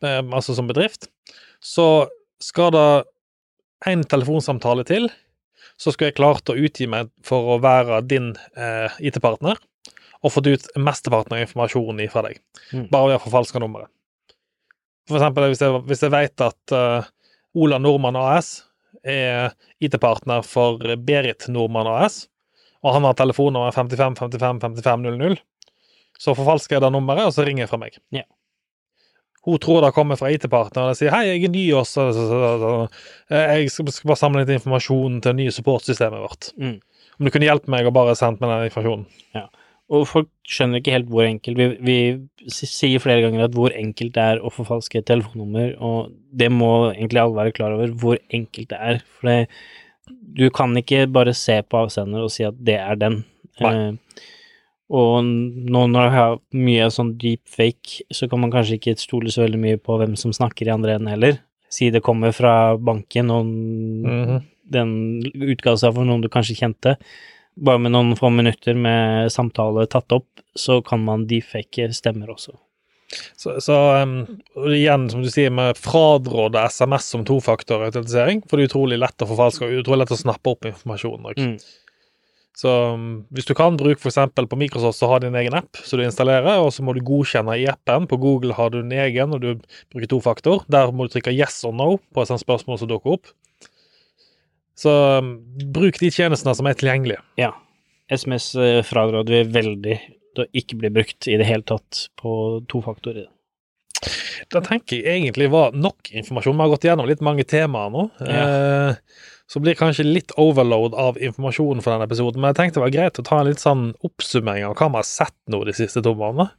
[0.03, 1.07] eh, altså som bedrift,
[1.62, 2.09] så
[2.43, 2.89] skal det
[3.87, 5.09] en telefonsamtale til,
[5.79, 9.61] så skulle jeg klart å utgi meg for å være din eh, IT-partner
[10.25, 12.41] og fått ut mesteparten av informasjonen fra deg,
[12.73, 12.89] Mm.
[12.91, 13.87] bare ved å forfalske nummeret.
[15.07, 17.07] For eksempel hvis jeg, hvis jeg vet at uh,
[17.55, 18.64] Ola Nordmann AS
[19.07, 22.25] er IT-partner for Berit Nordmann AS,
[22.87, 25.37] og han har telefonnummer 55 55 55 00,
[26.22, 27.99] så forfalsker jeg det nummeret, og så ringer jeg fra meg.
[28.14, 28.24] Ja.
[29.47, 32.49] Hun tror det kommer fra IT-partneren og sier 'hei, jeg er ny også, så, så,
[32.62, 32.70] så,
[33.30, 36.51] jeg skal, skal bare samle litt informasjon til det nye supportsystemet vårt'.
[36.59, 36.80] Mm.
[37.18, 39.07] Om du kunne hjelpe meg og bare sendt meg den informasjonen.
[39.37, 39.47] Ja.
[39.87, 41.99] Og folk skjønner ikke helt hvor enkelt Vi, vi
[42.51, 46.91] sier flere ganger at hvor enkelt det er å forfalske et telefonnummer, og det må
[46.91, 48.99] egentlig alle være klar over, hvor enkelt det er.
[49.14, 49.39] For det,
[50.11, 53.25] du kan ikke bare se på avsender og si at det er den.
[53.61, 53.93] Eh,
[54.93, 59.43] og nå når jeg har mye sånn deepfake, så kan man kanskje ikke stole så
[59.47, 61.41] veldig mye på hvem som snakker i andre enden heller.
[61.73, 64.43] Si det kommer fra banken, og Mhm.
[64.71, 66.97] den utga seg for noen du kanskje kjente.
[67.59, 70.27] Bare med noen få minutter med samtale tatt opp,
[70.57, 72.55] så kan man deepfake stemmer også.
[73.37, 74.19] Så, så um,
[74.75, 79.29] igjen, som du sier, med fraråde SMS som tofaktorautentisering, for det er utrolig lett å
[79.31, 81.29] forfalske og utrolig lett å snappe opp informasjon.
[81.39, 81.53] Mm.
[82.57, 85.79] Så um, hvis du kan, bruke eksempel på Microsoft så har de en egen app
[85.85, 88.09] som du installerer, og så må du godkjenne i appen.
[88.11, 89.51] På Google har du en egen, og du
[89.93, 90.65] bruker tofaktor.
[90.73, 93.31] Der må du trykke yes or no på et sånt spørsmål som dukker opp.
[94.77, 95.37] Så um,
[95.73, 97.23] bruk de tjenestene som er tilgjengelige.
[97.41, 97.53] Ja.
[98.13, 99.95] SMS eh, fraråder vi veldig
[100.37, 102.34] til å ikke bli brukt i det hele tatt på
[102.70, 103.26] to faktorer.
[104.53, 106.57] Da tenker jeg egentlig var nok informasjon.
[106.59, 108.05] Vi har gått gjennom litt mange temaer nå.
[108.20, 108.93] Ja.
[109.49, 112.84] så blir det kanskje litt overload av informasjon for denne episoden, men jeg tenkte det
[112.84, 115.74] var greit å ta en litt sånn oppsummering av hva vi har sett nå de
[115.76, 116.51] siste to månedene.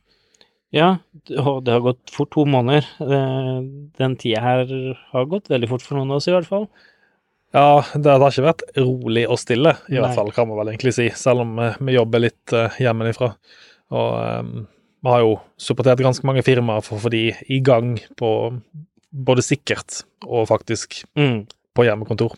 [0.76, 0.98] Ja,
[1.30, 2.88] det har gått fort to måneder.
[3.00, 3.60] Eh,
[3.98, 4.72] Den tida her
[5.14, 6.68] har gått veldig fort for noen av oss, i hvert fall.
[7.56, 10.02] Ja, det har ikke vært rolig og stille, i Nei.
[10.04, 13.32] hvert fall, kan man vel egentlig si, selv om eh, vi jobber litt uh, hjemmefra.
[13.94, 14.10] Og
[14.42, 14.68] um,
[15.04, 18.32] vi har jo supportert ganske mange firmaer for å få de i gang på
[19.12, 21.46] både sikkert og faktisk Mm.
[21.76, 22.36] på hjemmekontor.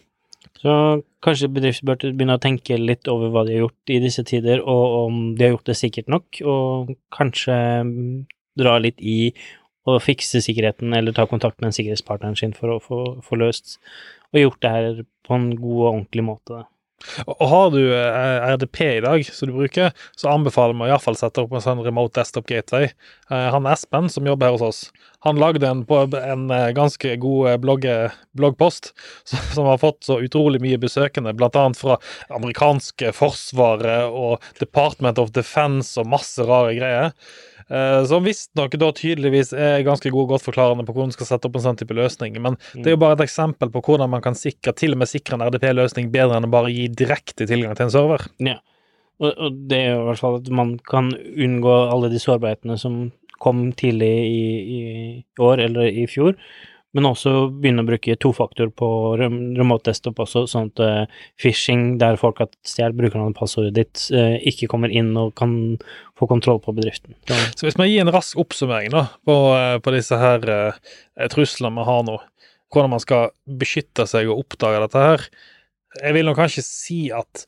[0.59, 4.23] Så kanskje bedrifter bør begynne å tenke litt over hva de har gjort i disse
[4.27, 7.55] tider, og om de har gjort det sikkert nok, og kanskje
[7.87, 8.25] mm,
[8.59, 9.31] dra litt i
[9.87, 13.79] å fikse sikkerheten, eller ta kontakt med en sikkerhetspartneren sin for å få, få løst
[14.33, 16.65] og gjort det her på en god og ordentlig måte.
[17.25, 21.17] Og har du eh, RDP i dag som du bruker, så anbefaler vi å iallfall
[21.19, 22.89] sette opp en sånn remote desktop gateway.
[23.31, 24.81] Eh, Han Espen, som jobber her hos oss,
[25.25, 27.87] han lagde en, en eh, ganske god blogg,
[28.39, 28.93] bloggpost
[29.55, 31.99] som har fått så utrolig mye besøkende, annet fra
[32.35, 37.15] amerikanske forsvaret og Department of Defense og masse rare greier.
[37.69, 41.49] Eh, Som visstnok da tydeligvis er ganske god godt forklarende på hvordan du skal sette
[41.49, 42.39] opp en sånn type løsning.
[42.41, 45.11] Men det er jo bare et eksempel på hvordan man kan sikre, til og med
[45.11, 48.25] sikre en RDP-løsning bedre enn å bare gi direkte tilgang til en server.
[48.41, 48.57] Ja.
[49.19, 52.79] Og, og det er jo i hvert fall at man kan unngå alle de sårbarhetene
[52.79, 53.09] som
[53.39, 54.81] kom tidlig i, i
[55.39, 56.35] år eller i fjor,
[56.97, 57.31] men også
[57.61, 58.87] begynne å bruke tofaktor på
[59.19, 64.07] remote desktop også, sånn at uh, phishing, der folk har stjålet brukernavnet og passordet ditt,
[64.15, 65.53] uh, ikke kommer inn og kan
[66.17, 67.13] få kontroll på bedriften.
[67.29, 70.93] Så, Så hvis vi gir en rask oppsummering da, på, eh, på disse her uh,
[71.29, 72.17] truslene vi har nå,
[72.73, 75.23] hvordan man skal beskytte seg og oppdage dette her
[76.03, 77.47] Jeg vil nok kanskje si at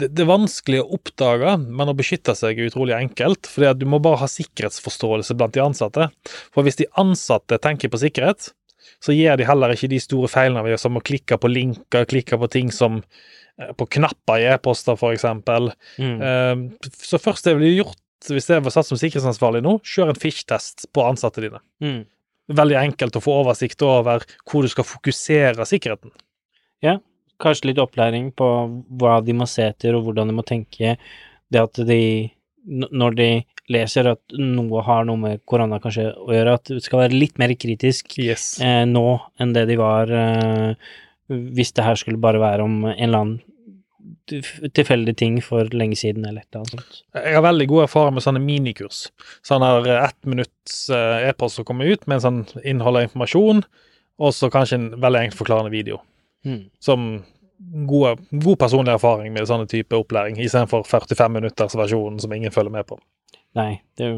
[0.00, 3.48] det, det er vanskelig å oppdage, men å beskytte seg er utrolig enkelt.
[3.48, 6.08] fordi at du må bare ha sikkerhetsforståelse blant de ansatte.
[6.54, 8.54] For hvis de ansatte tenker på sikkerhet,
[9.02, 12.06] så gjør de heller ikke de store feilene vi gjør, som å klikke på linker,
[12.10, 15.72] klikke på ting som eh, på knapper i e-poster, eksempel.
[15.98, 16.16] mm.
[16.22, 17.98] Eh, Så først det ville gjort,
[18.30, 21.58] hvis jeg var satt som sikkerhetsansvarlig nå, kjør en fish-test på ansatte dine.
[21.82, 22.04] Mm.
[22.52, 26.12] Veldig enkelt å få oversikt over hvor du skal fokusere sikkerheten.
[26.82, 26.98] Ja,
[27.42, 28.46] kanskje litt opplæring på
[29.00, 30.96] hva de må se etter, og hvordan de må tenke.
[31.52, 32.30] Det at de,
[32.66, 33.28] når de
[33.72, 37.38] leser at noe har noe med korona kanskje å gjøre, at det skal være litt
[37.42, 38.60] mer kritisk Yes.
[38.62, 39.06] eh, nå
[39.40, 40.74] enn det de var eh,
[41.32, 43.40] hvis det her skulle bare være om en eller annen
[44.28, 47.02] tilf- tilfeldig ting for lenge siden, eller et eller annet sånt.
[47.16, 49.04] Jeg har veldig god erfaring med sånne minikurs.
[49.46, 53.06] Sånn her eh, ett minutts eh, e-post som kommer ut med en sånn innhold av
[53.08, 53.62] informasjon,
[54.22, 56.02] og så kanskje en veldig enkelt forklarende video.
[56.46, 56.66] Mm.
[56.82, 57.06] Som
[57.88, 62.74] gode, god personlig erfaring med sånne type opplæring, istedenfor 45 minutters versjonen som ingen følger
[62.74, 62.98] med på.
[63.58, 64.12] Nei, det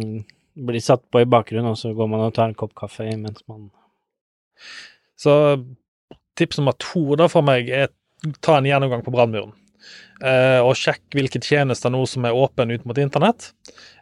[0.55, 3.43] blir satt på i bakgrunnen, og så går man og tar en kopp kaffe mens
[3.51, 3.71] man
[5.19, 5.35] Så
[6.39, 7.93] tips nummer to da for meg er
[8.41, 9.53] ta en gjennomgang på brannmuren.
[10.25, 13.51] eh, og sjekk hvilke tjenester nå som er åpne ut mot internett.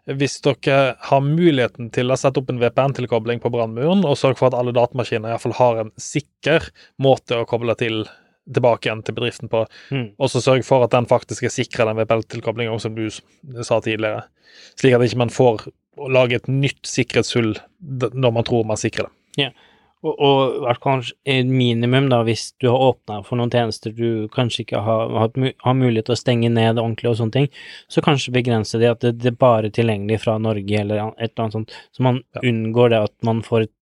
[0.06, 4.50] Hvis dere har muligheten til å sette opp en VPN-tilkobling på brannmuren, og sørg for
[4.50, 6.68] at alle datamaskiner iallfall har en sikker
[7.02, 8.04] måte å koble til
[8.50, 9.64] tilbake igjen til bedriften på,
[9.94, 10.06] mm.
[10.18, 14.24] og så sørge for at den faktisk er sikra, den VPN-tilkoblinga, som du sa tidligere.
[14.80, 15.68] Slik at ikke man får
[16.12, 19.44] lage et nytt sikkerhetshull når man tror man sikrer det.
[19.46, 19.52] Ja.
[20.02, 20.16] Og,
[20.66, 24.80] og kanskje et minimum, da, hvis du har åpna for noen tjenester du kanskje ikke
[24.82, 27.46] har, har, mulighet til å stenge ned ordentlig og sånne ting,
[27.86, 31.44] så kanskje begrense det at det, det er bare tilgjengelig fra Norge eller et eller
[31.44, 32.42] annet sånt, så man ja.
[32.50, 33.74] unngår det at man får et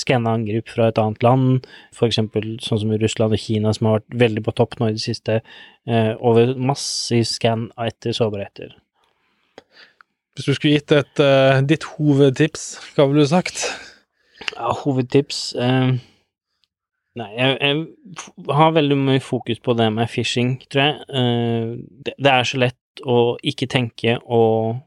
[0.00, 2.20] skanna angrep fra et annet land, f.eks.
[2.64, 5.40] sånn som Russland og Kina, som har vært veldig på topp nå i det siste,
[5.88, 8.76] eh, over massiv skann etter sårbarheter.
[10.36, 13.66] Hvis du skulle gitt et uh, ditt hovedtips, hva ville du sagt?
[14.54, 15.98] Ja, hovedtips eh,
[17.18, 21.00] Nei, jeg, jeg, har veldig mye fokus på det med phishing, tror jeg.
[21.10, 21.72] Eh,
[22.06, 24.78] det, det, er så lett å ikke tenke og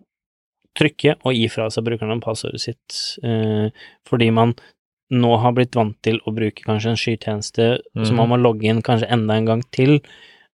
[0.78, 3.70] trykke og gi fra seg brukeren passordet sitt, eh,
[4.10, 4.56] fordi man
[5.14, 8.06] nå har blitt vant til å bruke kanskje en skytjeneste, mm.
[8.08, 10.00] så man må logge inn kanskje enda en gang til,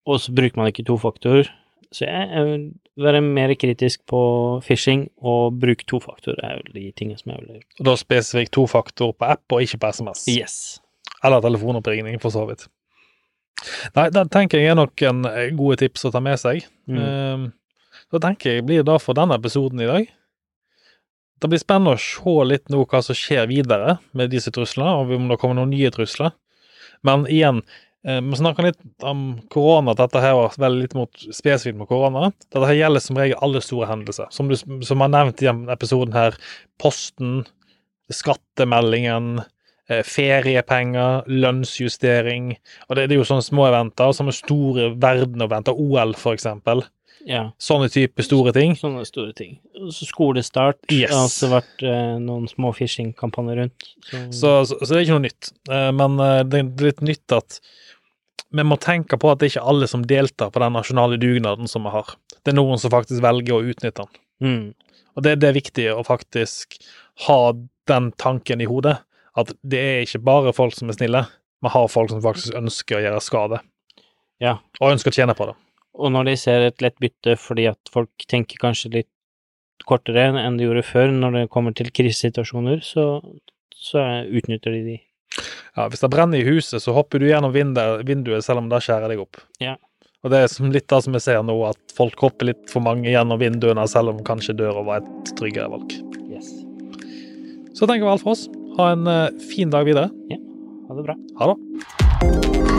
[0.09, 1.51] og så bruker man ikke to faktorer.
[1.95, 2.65] Så jeg, vil
[3.01, 4.19] være mer kritisk på
[4.65, 8.53] phishing og bruke to faktorer er jo de tingene som jeg vil Og da spesifikt
[8.53, 10.27] to faktorer på app og ikke på SMS?
[10.29, 10.57] Yes.
[11.25, 12.67] Eller telefonoppringning, for så vidt.
[13.95, 15.25] Nei, da tenker jeg er nok en
[15.57, 16.67] gode tips å ta med seg.
[16.87, 17.49] Mm.
[18.09, 20.07] Så tenker jeg blir det for denne episoden i dag.
[21.39, 25.13] Det blir spennende å se litt nå hva som skjer videre med disse truslene, og
[25.15, 26.33] om det kommer noen nye trusler.
[27.05, 27.61] Men igjen,
[28.07, 32.29] Eh, vi snakker litt om korona, dette her var veldig litt mot, spesifikt mot korona.
[32.47, 34.29] Dette her gjelder som regel alle store hendelser.
[34.31, 36.37] Som, du, som har nevnt i denne episoden her,
[36.79, 37.41] Posten,
[38.13, 39.41] skattemeldingen,
[39.91, 42.53] eh, feriepenger, lønnsjustering.
[42.87, 44.89] Og det, det, er jo sånne små eventer, og så har vi store
[45.51, 46.85] vente, OL for eksempel.
[47.27, 47.49] Ja.
[47.61, 48.75] Sånne type store ting.
[48.79, 49.57] Sånne store ting.
[49.95, 50.79] Skolestart.
[50.87, 51.09] Yes.
[51.09, 53.89] Det har også vært eh, noen små phishing-kampanjer rundt.
[54.07, 54.23] Så.
[54.29, 55.51] Så, så, så, det er ikke noe nytt.
[55.69, 57.59] Eh, men eh, det er litt nytt at
[58.49, 61.69] vi må tenke på at det er ikke alle som deltar på den nasjonale dugnaden
[61.69, 62.15] som vi har.
[62.41, 64.23] Det er noen som faktisk velger å utnytte den.
[64.39, 64.95] Mm.
[65.17, 66.79] Og det, det, er viktig å faktisk
[67.27, 67.39] ha
[67.89, 68.97] den tanken i hodet.
[69.37, 71.25] At det er ikke bare folk som er snille.
[71.59, 73.59] Vi har folk som faktisk ønsker å gjøre skade.
[74.41, 74.57] Ja.
[74.79, 75.57] Og ønsker å tjene på det.
[75.99, 79.11] Og når de ser et lett bytte fordi at folk tenker kanskje litt
[79.89, 83.19] kortere enn de gjorde før når det kommer til krisesituasjoner, så,
[83.75, 84.97] så utnytter de de.
[85.77, 89.11] Ja, hvis det brenner i huset, så hopper du gjennom vinduet selv om det skjærer
[89.11, 89.39] deg opp.
[89.63, 89.77] Ja.
[90.25, 93.07] Og det er litt det som vi ser nå, at folk hopper litt for mange
[93.07, 95.95] gjennom vinduene, selv om kanskje døra var et tryggere valg.
[96.27, 96.51] Yes.
[97.77, 98.49] Så tenker vi alt for oss.
[98.79, 100.11] Ha en uh, fin dag videre.
[100.31, 100.41] Ja.
[100.89, 101.17] Ha det bra.
[101.39, 102.78] Ha det.